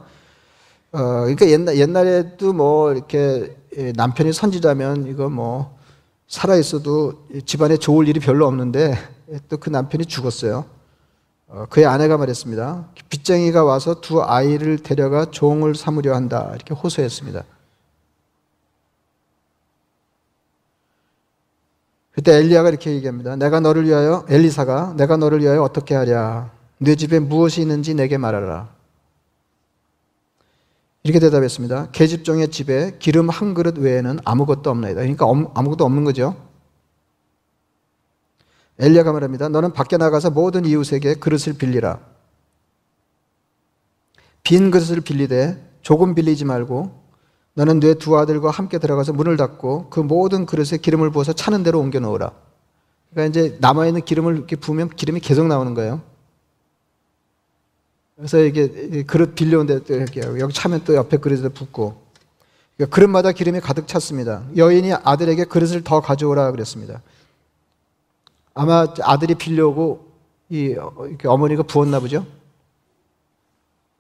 어, 0.93 0.99
그러니까 0.99 1.47
옛날, 1.49 1.77
옛날에도 1.79 2.53
뭐 2.53 2.93
이렇게 2.93 3.57
남편이 3.97 4.33
선지자면 4.33 5.07
이거 5.07 5.29
뭐 5.31 5.79
살아 6.29 6.57
있어도 6.57 7.27
집안에 7.47 7.77
좋을 7.77 8.09
일이 8.09 8.21
별로 8.21 8.47
없는데 8.47 8.97
또 9.49 9.57
그 9.59 9.71
남편이 9.71 10.07
죽었어요. 10.07 10.65
어, 11.53 11.67
그의 11.69 11.85
아내가 11.85 12.17
말했습니다. 12.17 12.89
빚쟁이가 13.11 13.63
와서 13.63 14.01
두 14.01 14.23
아이를 14.23 14.79
데려가 14.79 15.27
종을 15.27 15.75
삼으려 15.75 16.15
한다. 16.15 16.51
이렇게 16.55 16.73
호소했습니다. 16.73 17.45
그때 22.13 22.33
엘리야가 22.37 22.71
이렇게 22.71 22.93
얘기합니다. 22.93 23.37
내가 23.37 23.61
너를 23.61 23.85
위하여 23.87 24.25
엘리사가 24.31 24.95
내가 24.97 25.19
너를 25.19 25.41
위하여 25.41 25.63
어떻게 25.63 25.95
하랴? 25.95 26.51
네 26.79 26.95
집에 26.95 27.19
무엇이 27.19 27.61
있는지 27.61 27.95
내게 27.95 28.17
말하라. 28.17 28.71
이렇게 31.03 31.19
대답했습니다. 31.21 31.91
계집종의 31.93 32.49
집에 32.49 32.97
기름 32.99 33.29
한 33.29 33.53
그릇 33.53 33.77
외에는 33.77 34.21
아무것도 34.25 34.71
없나이다. 34.71 35.01
그러니까 35.01 35.27
아무것도 35.55 35.85
없는 35.85 36.05
거죠. 36.05 36.35
엘리야가 38.83 39.13
말합니다. 39.13 39.49
너는 39.49 39.73
밖에 39.73 39.97
나가서 39.97 40.31
모든 40.31 40.65
이웃에게 40.65 41.15
그릇을 41.15 41.55
빌리라. 41.55 42.01
빈 44.43 44.73
그릇을 44.73 45.01
빌리되 45.01 45.57
조금 45.83 46.17
빌리지 46.17 46.45
말고 46.45 47.01
너는 47.55 47.79
네두 47.79 48.19
아들과 48.19 48.51
함께 48.51 48.79
들어가서 48.79 49.13
문을 49.13 49.37
닫고 49.37 49.89
그 49.91 50.01
모든 50.01 50.47
그릇에 50.47 50.79
기름을 50.83 51.11
부어서 51.13 51.33
차는 51.33 51.63
대로 51.63 51.79
옮겨 51.79 52.01
놓으라. 52.01 52.33
그러니까 53.13 53.31
이제 53.31 53.57
남아있는 53.61 54.05
기름을 54.05 54.37
이렇게 54.37 54.57
부으면 54.57 54.89
기름이 54.91 55.21
계속 55.21 55.47
나오는 55.47 55.75
거예요. 55.75 56.01
그래서 58.17 58.41
이게 58.41 59.05
그릇 59.05 59.37
빌려온 59.37 59.67
데 59.67 59.81
이렇게 59.89 60.23
여기 60.23 60.53
차면 60.53 60.83
또 60.85 60.97
옆에 60.97 61.19
그릇에 61.19 61.49
붓고 61.51 62.03
그러니까 62.77 62.95
그릇마다 62.95 63.31
기름이 63.31 63.61
가득 63.61 63.87
찼습니다. 63.87 64.43
여인이 64.57 64.93
아들에게 64.93 65.45
그릇을 65.45 65.85
더 65.85 66.01
가져오라 66.01 66.51
그랬습니다. 66.51 67.01
아마 68.55 68.87
아들이 69.03 69.35
빌려오고 69.35 70.13
이 70.51 70.75
어머니가 71.25 71.63
부었나 71.63 72.01
보죠. 72.01 72.27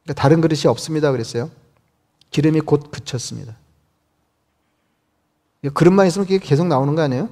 그러니까 0.02 0.20
다른 0.20 0.40
그릇이 0.40 0.62
없습니다 0.66 1.12
그랬어요. 1.12 1.50
기름이 2.30 2.60
곧 2.60 2.90
그쳤습니다. 2.90 3.56
그릇만 5.74 6.06
있으면 6.06 6.26
그게 6.26 6.38
계속 6.38 6.66
나오는 6.66 6.94
거 6.94 7.02
아니에요? 7.02 7.28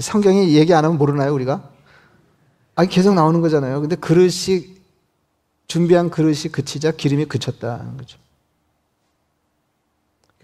성경이 0.00 0.54
얘기 0.54 0.72
안 0.72 0.84
하면 0.84 0.98
모르나요, 0.98 1.34
우리가? 1.34 1.68
아, 2.76 2.84
계속 2.84 3.14
나오는 3.14 3.40
거잖아요. 3.40 3.80
근데 3.80 3.96
그릇이, 3.96 4.76
준비한 5.66 6.10
그릇이 6.10 6.44
그치자 6.52 6.92
기름이 6.92 7.26
그쳤다는 7.26 7.96
거죠. 7.96 8.18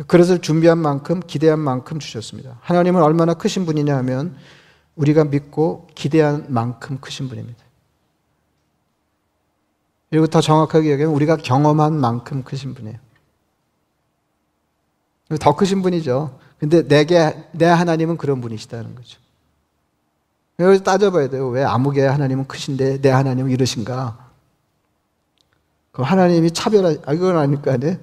그릇을 0.04 0.40
준비한 0.40 0.78
만큼, 0.78 1.20
기대한 1.26 1.58
만큼 1.58 1.98
주셨습니다. 1.98 2.58
하나님은 2.60 3.02
얼마나 3.02 3.34
크신 3.34 3.64
분이냐 3.64 3.96
하면 3.98 4.36
우리가 4.94 5.24
믿고 5.24 5.88
기대한 5.94 6.46
만큼 6.48 6.98
크신 7.00 7.28
분입니다. 7.28 7.64
그리고 10.10 10.26
더 10.26 10.40
정확하게 10.40 10.90
얘기하면 10.92 11.14
우리가 11.14 11.36
경험한 11.36 11.94
만큼 11.94 12.42
크신 12.42 12.74
분이에요. 12.74 12.98
더 15.40 15.56
크신 15.56 15.82
분이죠. 15.82 16.38
근데 16.58 16.86
내게, 16.86 17.48
내 17.52 17.66
하나님은 17.66 18.16
그런 18.16 18.40
분이시다는 18.40 18.94
거죠. 18.94 19.18
여기서 20.58 20.84
따져봐야 20.84 21.28
돼요. 21.28 21.48
왜 21.48 21.64
아무개 21.64 22.04
하나님은 22.04 22.46
크신데 22.46 23.00
내 23.02 23.10
하나님은 23.10 23.50
이러신가? 23.50 24.30
그럼 25.92 26.06
하나님이 26.06 26.50
차별하, 26.52 26.90
아, 26.90 27.12
그건 27.14 27.36
아닐 27.36 27.60
거 27.60 27.72
아니에요? 27.72 27.96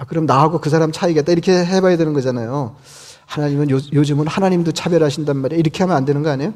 아, 0.00 0.06
그럼 0.06 0.24
나하고 0.24 0.62
그 0.62 0.70
사람 0.70 0.92
차이겠다. 0.92 1.30
이렇게 1.30 1.52
해봐야 1.52 1.98
되는 1.98 2.14
거잖아요. 2.14 2.74
하나님은 3.26 3.68
요, 3.68 3.76
요즘은 3.92 4.28
하나님도 4.28 4.72
차별하신단 4.72 5.36
말이에요. 5.36 5.60
이렇게 5.60 5.82
하면 5.82 5.94
안 5.94 6.06
되는 6.06 6.22
거 6.22 6.30
아니에요? 6.30 6.54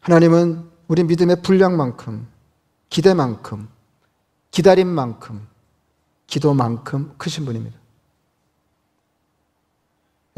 하나님은 0.00 0.70
우리 0.88 1.04
믿음의 1.04 1.42
분량만큼, 1.42 2.26
기대만큼, 2.88 3.68
기다림만큼, 4.52 5.46
기도만큼 6.26 7.12
크신 7.18 7.44
분입니다. 7.44 7.76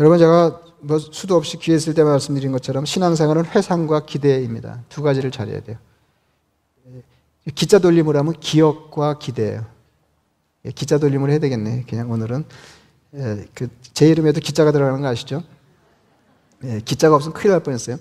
여러분 0.01 0.19
제가 0.19 0.61
뭐 0.81 0.99
수도 0.99 1.37
없이 1.37 1.57
기회 1.57 1.77
있을 1.77 1.95
때 1.95 2.03
말씀드린 2.03 2.51
것처럼 2.51 2.85
신앙생활은 2.85 3.47
회상과 3.47 4.07
기대입니다. 4.07 4.83
두 4.89 5.03
가지를 5.03 5.31
잘해야 5.31 5.61
돼요. 5.61 5.79
기자 7.55 7.79
돌림을 7.79 8.17
하면 8.17 8.33
기억과 8.41 9.21
기대예요. 9.21 9.74
예, 10.65 10.71
기자 10.71 10.99
돌림을 10.99 11.31
해야 11.31 11.39
되겠네. 11.39 11.85
그냥 11.89 12.11
오늘은 12.11 12.45
예, 13.17 13.45
그 13.55 13.69
제 13.93 14.09
이름에도 14.09 14.41
기자가 14.41 14.73
들어가는 14.73 15.01
거 15.01 15.07
아시죠? 15.07 15.43
예, 16.65 16.81
기자가 16.85 17.15
없으면 17.17 17.33
큰일 17.35 17.53
날 17.53 17.61
뻔했어요. 17.63 17.97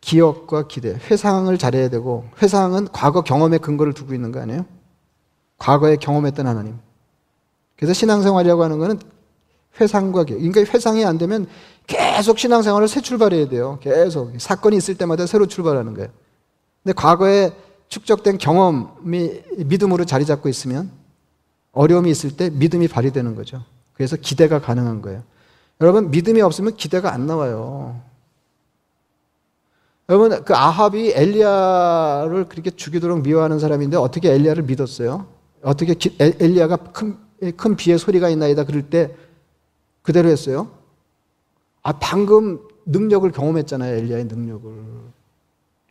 기억과 0.00 0.66
기대, 0.66 0.94
회상을 1.10 1.56
잘해야 1.58 1.90
되고 1.90 2.24
회상은 2.40 2.88
과거 2.90 3.20
경험의 3.22 3.58
근거를 3.58 3.92
두고 3.92 4.14
있는 4.14 4.32
거 4.32 4.40
아니에요? 4.40 4.64
과거에 5.58 5.96
경험했던 5.96 6.46
하나님. 6.46 6.78
그래서 7.76 7.92
신앙생활이라고 7.92 8.62
하는 8.64 8.78
거는 8.78 8.98
회상과 9.78 10.24
기억. 10.24 10.38
그러니까 10.38 10.60
회상이 10.72 11.04
안 11.04 11.18
되면 11.18 11.46
계속 11.86 12.38
신앙생활을 12.38 12.88
새 12.88 13.02
출발해야 13.02 13.48
돼요. 13.48 13.78
계속 13.82 14.32
사건이 14.40 14.76
있을 14.76 14.96
때마다 14.96 15.26
새로 15.26 15.46
출발하는 15.46 15.92
거예요. 15.94 16.08
근데 16.82 16.94
과거에 16.94 17.52
축적된 17.88 18.38
경험이 18.38 19.42
믿음으로 19.58 20.06
자리 20.06 20.24
잡고 20.24 20.48
있으면 20.48 20.90
어려움이 21.72 22.10
있을 22.10 22.36
때 22.36 22.50
믿음이 22.50 22.88
발휘되는 22.88 23.34
거죠. 23.34 23.64
그래서 23.94 24.16
기대가 24.16 24.60
가능한 24.60 25.02
거예요. 25.02 25.22
여러분 25.80 26.10
믿음이 26.10 26.40
없으면 26.40 26.76
기대가 26.76 27.12
안 27.12 27.26
나와요. 27.26 28.00
여러분 30.08 30.42
그 30.44 30.54
아합이 30.54 31.12
엘리야를 31.14 32.48
그렇게 32.48 32.70
죽이도록 32.70 33.22
미워하는 33.22 33.60
사람인데 33.60 33.96
어떻게 33.96 34.32
엘리야를 34.32 34.64
믿었어요? 34.64 35.26
어떻게 35.62 35.94
엘리야가 36.18 36.76
큰, 36.76 37.16
큰 37.56 37.76
비의 37.76 37.98
소리가 37.98 38.28
있나이다 38.28 38.64
그럴 38.64 38.90
때 38.90 39.14
그대로 40.02 40.28
했어요? 40.28 40.70
아 41.82 41.92
방금 41.92 42.58
능력을 42.86 43.30
경험했잖아요 43.30 43.94
엘리야의 43.98 44.24
능력을 44.24 44.72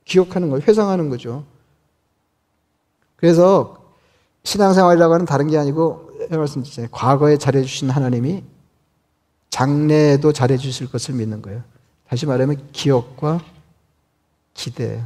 기억하는 0.03 0.49
거예요 0.49 0.63
회상하는 0.67 1.09
거죠. 1.09 1.45
그래서 3.15 3.78
신앙생활이라고 4.49 5.13
하는 5.13 5.25
다른 5.27 5.47
게 5.47 5.59
아니고 5.59 6.09
말씀드렸잖아요 6.31 6.89
과거에 6.91 7.37
잘해주신 7.37 7.91
하나님이 7.91 8.43
장래에도 9.51 10.33
잘해주실 10.33 10.89
것을 10.89 11.13
믿는 11.15 11.43
거예요. 11.43 11.63
다시 12.07 12.25
말하면 12.25 12.67
기억과 12.71 13.43
기대. 14.55 15.03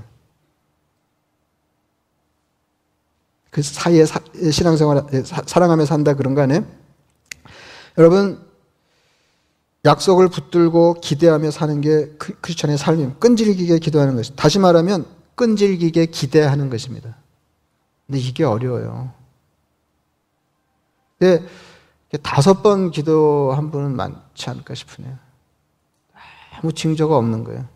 그 3.49 3.61
사이에 3.61 4.05
사, 4.05 4.21
신앙생활, 4.51 5.03
사랑하며 5.45 5.85
산다 5.85 6.13
그런 6.13 6.35
거 6.35 6.41
아니에요? 6.41 6.65
여러분, 7.97 8.41
약속을 9.83 10.29
붙들고 10.29 10.95
기대하며 11.01 11.51
사는 11.51 11.81
게 11.81 12.13
그, 12.17 12.39
크리스천의 12.39 12.77
삶입니다. 12.77 13.19
끈질기게 13.19 13.79
기도하는 13.79 14.15
것이. 14.15 14.35
다시 14.35 14.57
말하면 14.59 15.05
끈질기게 15.35 16.07
기대하는 16.07 16.69
것입니다. 16.69 17.17
근데 18.07 18.19
이게 18.19 18.45
어려워요. 18.45 19.22
근데 21.23 22.21
다섯 22.21 22.61
번 22.61 22.91
기도한 22.91 23.71
분은 23.71 23.95
많지 23.95 24.49
않을까 24.49 24.75
싶으네요. 24.75 25.17
아무 26.51 26.73
징조가 26.73 27.17
없는 27.17 27.43
거예요. 27.43 27.67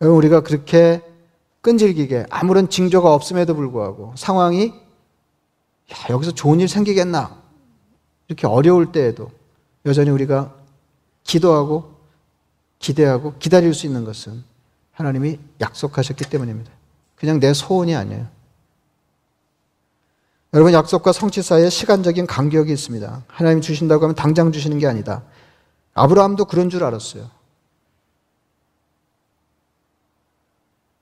우리가 0.00 0.42
그렇게 0.42 1.02
끈질기게 1.60 2.26
아무런 2.30 2.68
징조가 2.68 3.12
없음에도 3.12 3.54
불구하고 3.54 4.14
상황이 4.16 4.72
야, 5.92 5.96
여기서 6.10 6.32
좋은 6.32 6.60
일 6.60 6.68
생기겠나 6.68 7.36
이렇게 8.28 8.46
어려울 8.46 8.92
때에도 8.92 9.30
여전히 9.86 10.10
우리가 10.10 10.54
기도하고 11.24 11.96
기대하고 12.78 13.34
기다릴 13.38 13.74
수 13.74 13.86
있는 13.86 14.04
것은 14.04 14.44
하나님이 14.92 15.38
약속하셨기 15.60 16.24
때문입니다. 16.30 16.70
그냥 17.16 17.40
내 17.40 17.52
소원이 17.52 17.94
아니에요. 17.96 18.37
여러분 20.58 20.72
약속과 20.72 21.12
성취 21.12 21.40
사이에 21.40 21.70
시간적인 21.70 22.26
간격이 22.26 22.72
있습니다. 22.72 23.22
하나님 23.28 23.60
주신다고 23.60 24.02
하면 24.02 24.16
당장 24.16 24.50
주시는 24.50 24.80
게 24.80 24.88
아니다. 24.88 25.22
아브라함도 25.94 26.46
그런 26.46 26.68
줄 26.68 26.82
알았어요. 26.82 27.30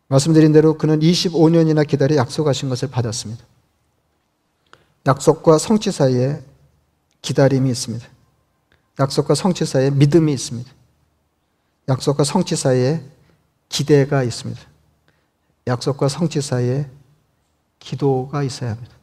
말씀드린 0.09 0.53
대로 0.53 0.77
그는 0.77 1.01
25년이나 1.01 1.89
기다려 1.89 2.17
약속하신 2.17 2.69
것을 2.69 2.91
받았습니다. 2.91 3.43
약속과 5.07 5.57
성취 5.57 5.91
사이에 5.91 6.43
기다림이 7.23 7.71
있습니다. 7.71 8.07
약속과 9.01 9.35
성취 9.35 9.65
사이에 9.65 9.89
믿음이 9.89 10.35
있습니다. 10.35 10.71
약속과 11.89 12.25
성취 12.25 12.57
사이에 12.57 13.03
기대가 13.71 14.23
있습니다. 14.23 14.61
약속과 15.67 16.09
성취 16.09 16.43
사이에 16.43 16.91
기도가 17.79 18.43
있어야 18.43 18.73
합니다. 18.73 18.96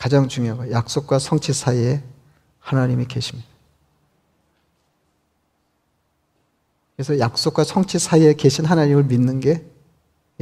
가장 0.00 0.28
중요한 0.28 0.56
거 0.56 0.70
약속과 0.70 1.18
성취 1.18 1.52
사이에 1.52 2.02
하나님이 2.58 3.04
계십니다. 3.04 3.46
그래서 6.96 7.18
약속과 7.18 7.64
성취 7.64 7.98
사이에 7.98 8.32
계신 8.32 8.64
하나님을 8.64 9.04
믿는 9.04 9.40
게 9.40 9.62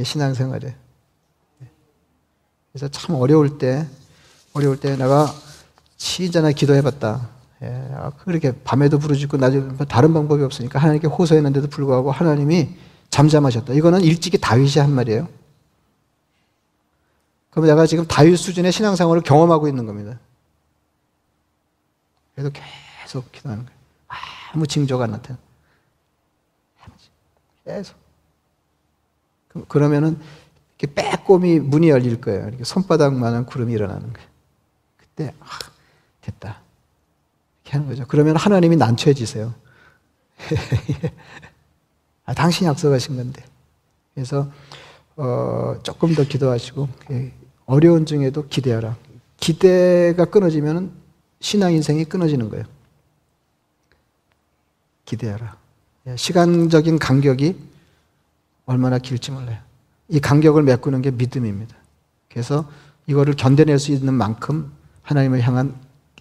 신앙생활이에요. 0.01 0.73
그래서 2.71 2.87
참 2.87 3.15
어려울 3.15 3.57
때, 3.57 3.85
어려울 4.53 4.79
때 4.79 4.95
내가 4.95 5.27
시인전에 5.97 6.53
기도해봤다. 6.53 7.27
예, 7.63 7.89
그렇게 8.19 8.53
밤에도 8.63 8.97
부르짖고 8.97 9.35
낮에 9.35 9.61
다른 9.89 10.13
방법이 10.13 10.41
없으니까 10.41 10.79
하나님께 10.79 11.07
호소했는데도 11.07 11.67
불구하고 11.67 12.11
하나님이 12.11 12.77
잠잠하셨다. 13.09 13.73
이거는 13.73 13.99
일찍이 14.03 14.37
다윗이 14.37 14.79
한 14.79 14.93
말이에요. 14.93 15.27
그럼 17.59 17.67
내가 17.67 17.85
지금 17.85 18.05
다윗 18.07 18.37
수준의 18.37 18.71
신앙생활을 18.71 19.21
경험하고 19.21 19.67
있는 19.67 19.85
겁니다. 19.85 20.17
그래도 22.33 22.51
계속 22.53 23.29
기도하는 23.33 23.65
거예요. 23.65 23.79
아무 24.53 24.65
징조가 24.65 25.03
안 25.03 25.11
나타나. 25.11 25.37
계속. 27.65 27.97
그러면은 29.67 30.17
이렇게 30.77 30.93
빼꼼히 30.93 31.59
문이 31.59 31.89
열릴 31.89 32.21
거예요. 32.21 32.47
이렇게 32.47 32.63
손바닥만한 32.63 33.45
구름이 33.45 33.73
일어나는 33.73 34.13
거예요. 34.13 34.29
그때 34.95 35.33
아, 35.41 35.45
됐다. 36.21 36.61
이렇게 37.63 37.77
하는 37.77 37.87
거죠. 37.89 38.05
그러면 38.07 38.37
하나님이 38.37 38.77
난처해지세요. 38.77 39.53
아, 42.25 42.33
당신이 42.33 42.69
약속하신 42.69 43.17
건데. 43.17 43.43
그래서 44.13 44.49
어, 45.17 45.77
조금 45.83 46.15
더 46.15 46.23
기도하시고 46.23 46.87
어려운 47.69 48.07
중에도 48.07 48.47
기대하라. 48.47 48.97
기대가 49.37 50.25
끊어지면 50.25 50.91
신앙 51.39 51.71
인생이 51.71 52.03
끊어지는 52.03 52.49
거예요. 52.49 52.65
기대하라. 55.05 55.55
예, 56.07 56.15
시간적인 56.15 56.97
간격이 56.97 57.55
얼마나 58.65 58.97
길지 58.97 59.29
몰라요. 59.29 59.59
이 60.07 60.19
간격을 60.19 60.63
메꾸는 60.63 61.03
게 61.03 61.11
믿음입니다. 61.11 61.75
그래서 62.27 62.67
이거를 63.05 63.35
견뎌낼 63.35 63.77
수 63.77 63.91
있는 63.91 64.15
만큼 64.15 64.71
하나님을 65.03 65.41
향한 65.41 65.75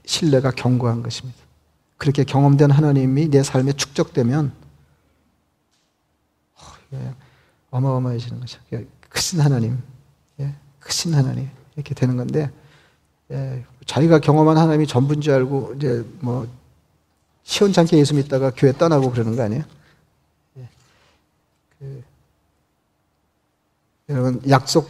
신뢰가 0.05 0.51
견고한 0.51 1.03
것입니다. 1.03 1.38
그렇게 1.96 2.24
경험된 2.24 2.70
하나님이 2.70 3.30
내 3.30 3.42
삶에 3.42 3.72
축적되면 3.72 4.53
예, 6.92 7.14
어마어마해지는 7.70 8.38
거죠. 8.40 8.61
크신 9.09 9.40
하나님, 9.40 9.72
예, 9.72 9.97
크신 10.81 11.14
하나님 11.14 11.49
이렇게 11.76 11.95
되는 11.95 12.16
건데 12.16 12.51
예, 13.31 13.64
자기가 13.87 14.20
경험한 14.20 14.57
하나님이 14.57 14.87
전부인 14.87 15.20
줄 15.20 15.35
알고 15.35 15.74
이제 15.76 16.05
뭐 16.20 16.49
시원찮게 17.45 17.97
예수 17.99 18.14
믿다가 18.14 18.53
교회 18.57 18.72
떠나고 18.72 19.11
그러는 19.11 19.37
거 19.37 19.43
아니에요? 19.43 19.64
예, 20.59 20.68
그, 21.79 22.05
여러분 24.09 24.41
약속 24.49 24.89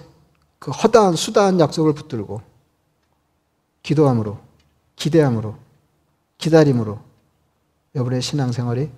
그 0.59 0.71
허다한 0.71 1.17
수다한 1.17 1.61
약속을 1.61 1.95
붙들고 1.95 2.43
기도함으로 3.83 4.39
기대함으로 4.97 5.57
기다림으로 6.39 7.01
여러분의 7.95 8.23
신앙생활이 8.23 8.91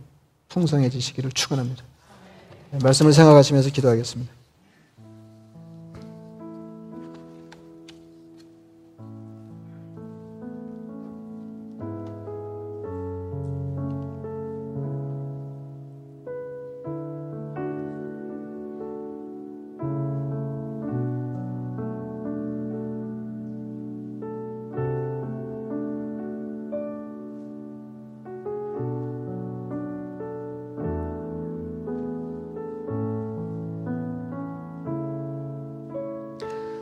풍성해지시기를 0.49 1.33
축원합니다. 1.33 1.85
말씀을 2.83 3.13
생각하시면서 3.13 3.71
기도하겠습니다. 3.71 4.40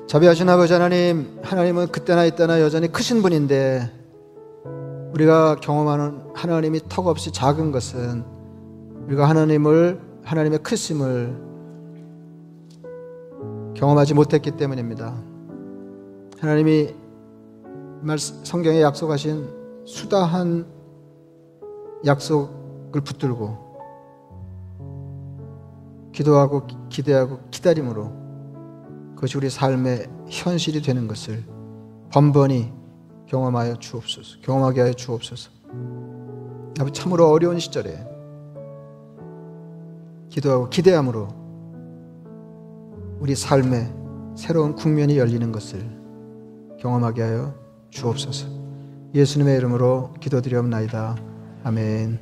자비하신 0.08 0.48
아버지 0.48 0.72
하나님, 0.72 1.38
하나님은 1.42 1.88
그때나 1.88 2.24
이때나 2.24 2.62
여전히 2.62 2.90
크신 2.90 3.20
분인데 3.20 3.92
우리가 5.12 5.56
경험하는 5.56 6.30
하나님이 6.32 6.80
턱없이 6.88 7.30
작은 7.30 7.72
것은 7.72 8.24
우리가 9.04 9.28
하나님을 9.28 10.00
하나님의 10.24 10.60
크심을 10.60 11.36
경험하지 13.74 14.14
못했기 14.14 14.52
때문입니다. 14.52 15.14
하나님이 16.40 16.94
성경에 18.44 18.80
약속하신 18.80 19.84
수다한 19.84 20.64
약속을 22.06 23.02
붙들고 23.02 23.58
기도하고 26.12 26.66
기대하고 26.88 27.40
기다림으로 27.50 28.27
그것이 29.18 29.36
우리 29.36 29.50
삶의 29.50 30.06
현실이 30.28 30.80
되는 30.80 31.08
것을 31.08 31.42
번번이 32.12 32.72
경험하여 33.26 33.80
주옵소서. 33.80 34.38
경험하게 34.42 34.80
하여 34.80 34.92
주옵소서. 34.92 35.50
아버지 36.78 37.00
참으로 37.00 37.28
어려운 37.28 37.58
시절에 37.58 37.98
기도하고 40.28 40.70
기대함으로 40.70 41.28
우리 43.18 43.34
삶의 43.34 43.92
새로운 44.36 44.76
국면이 44.76 45.18
열리는 45.18 45.50
것을 45.50 45.80
경험하게 46.78 47.22
하여 47.22 47.54
주옵소서. 47.90 48.46
예수님의 49.16 49.56
이름으로 49.56 50.14
기도드리옵나이다. 50.20 51.16
아멘. 51.64 52.20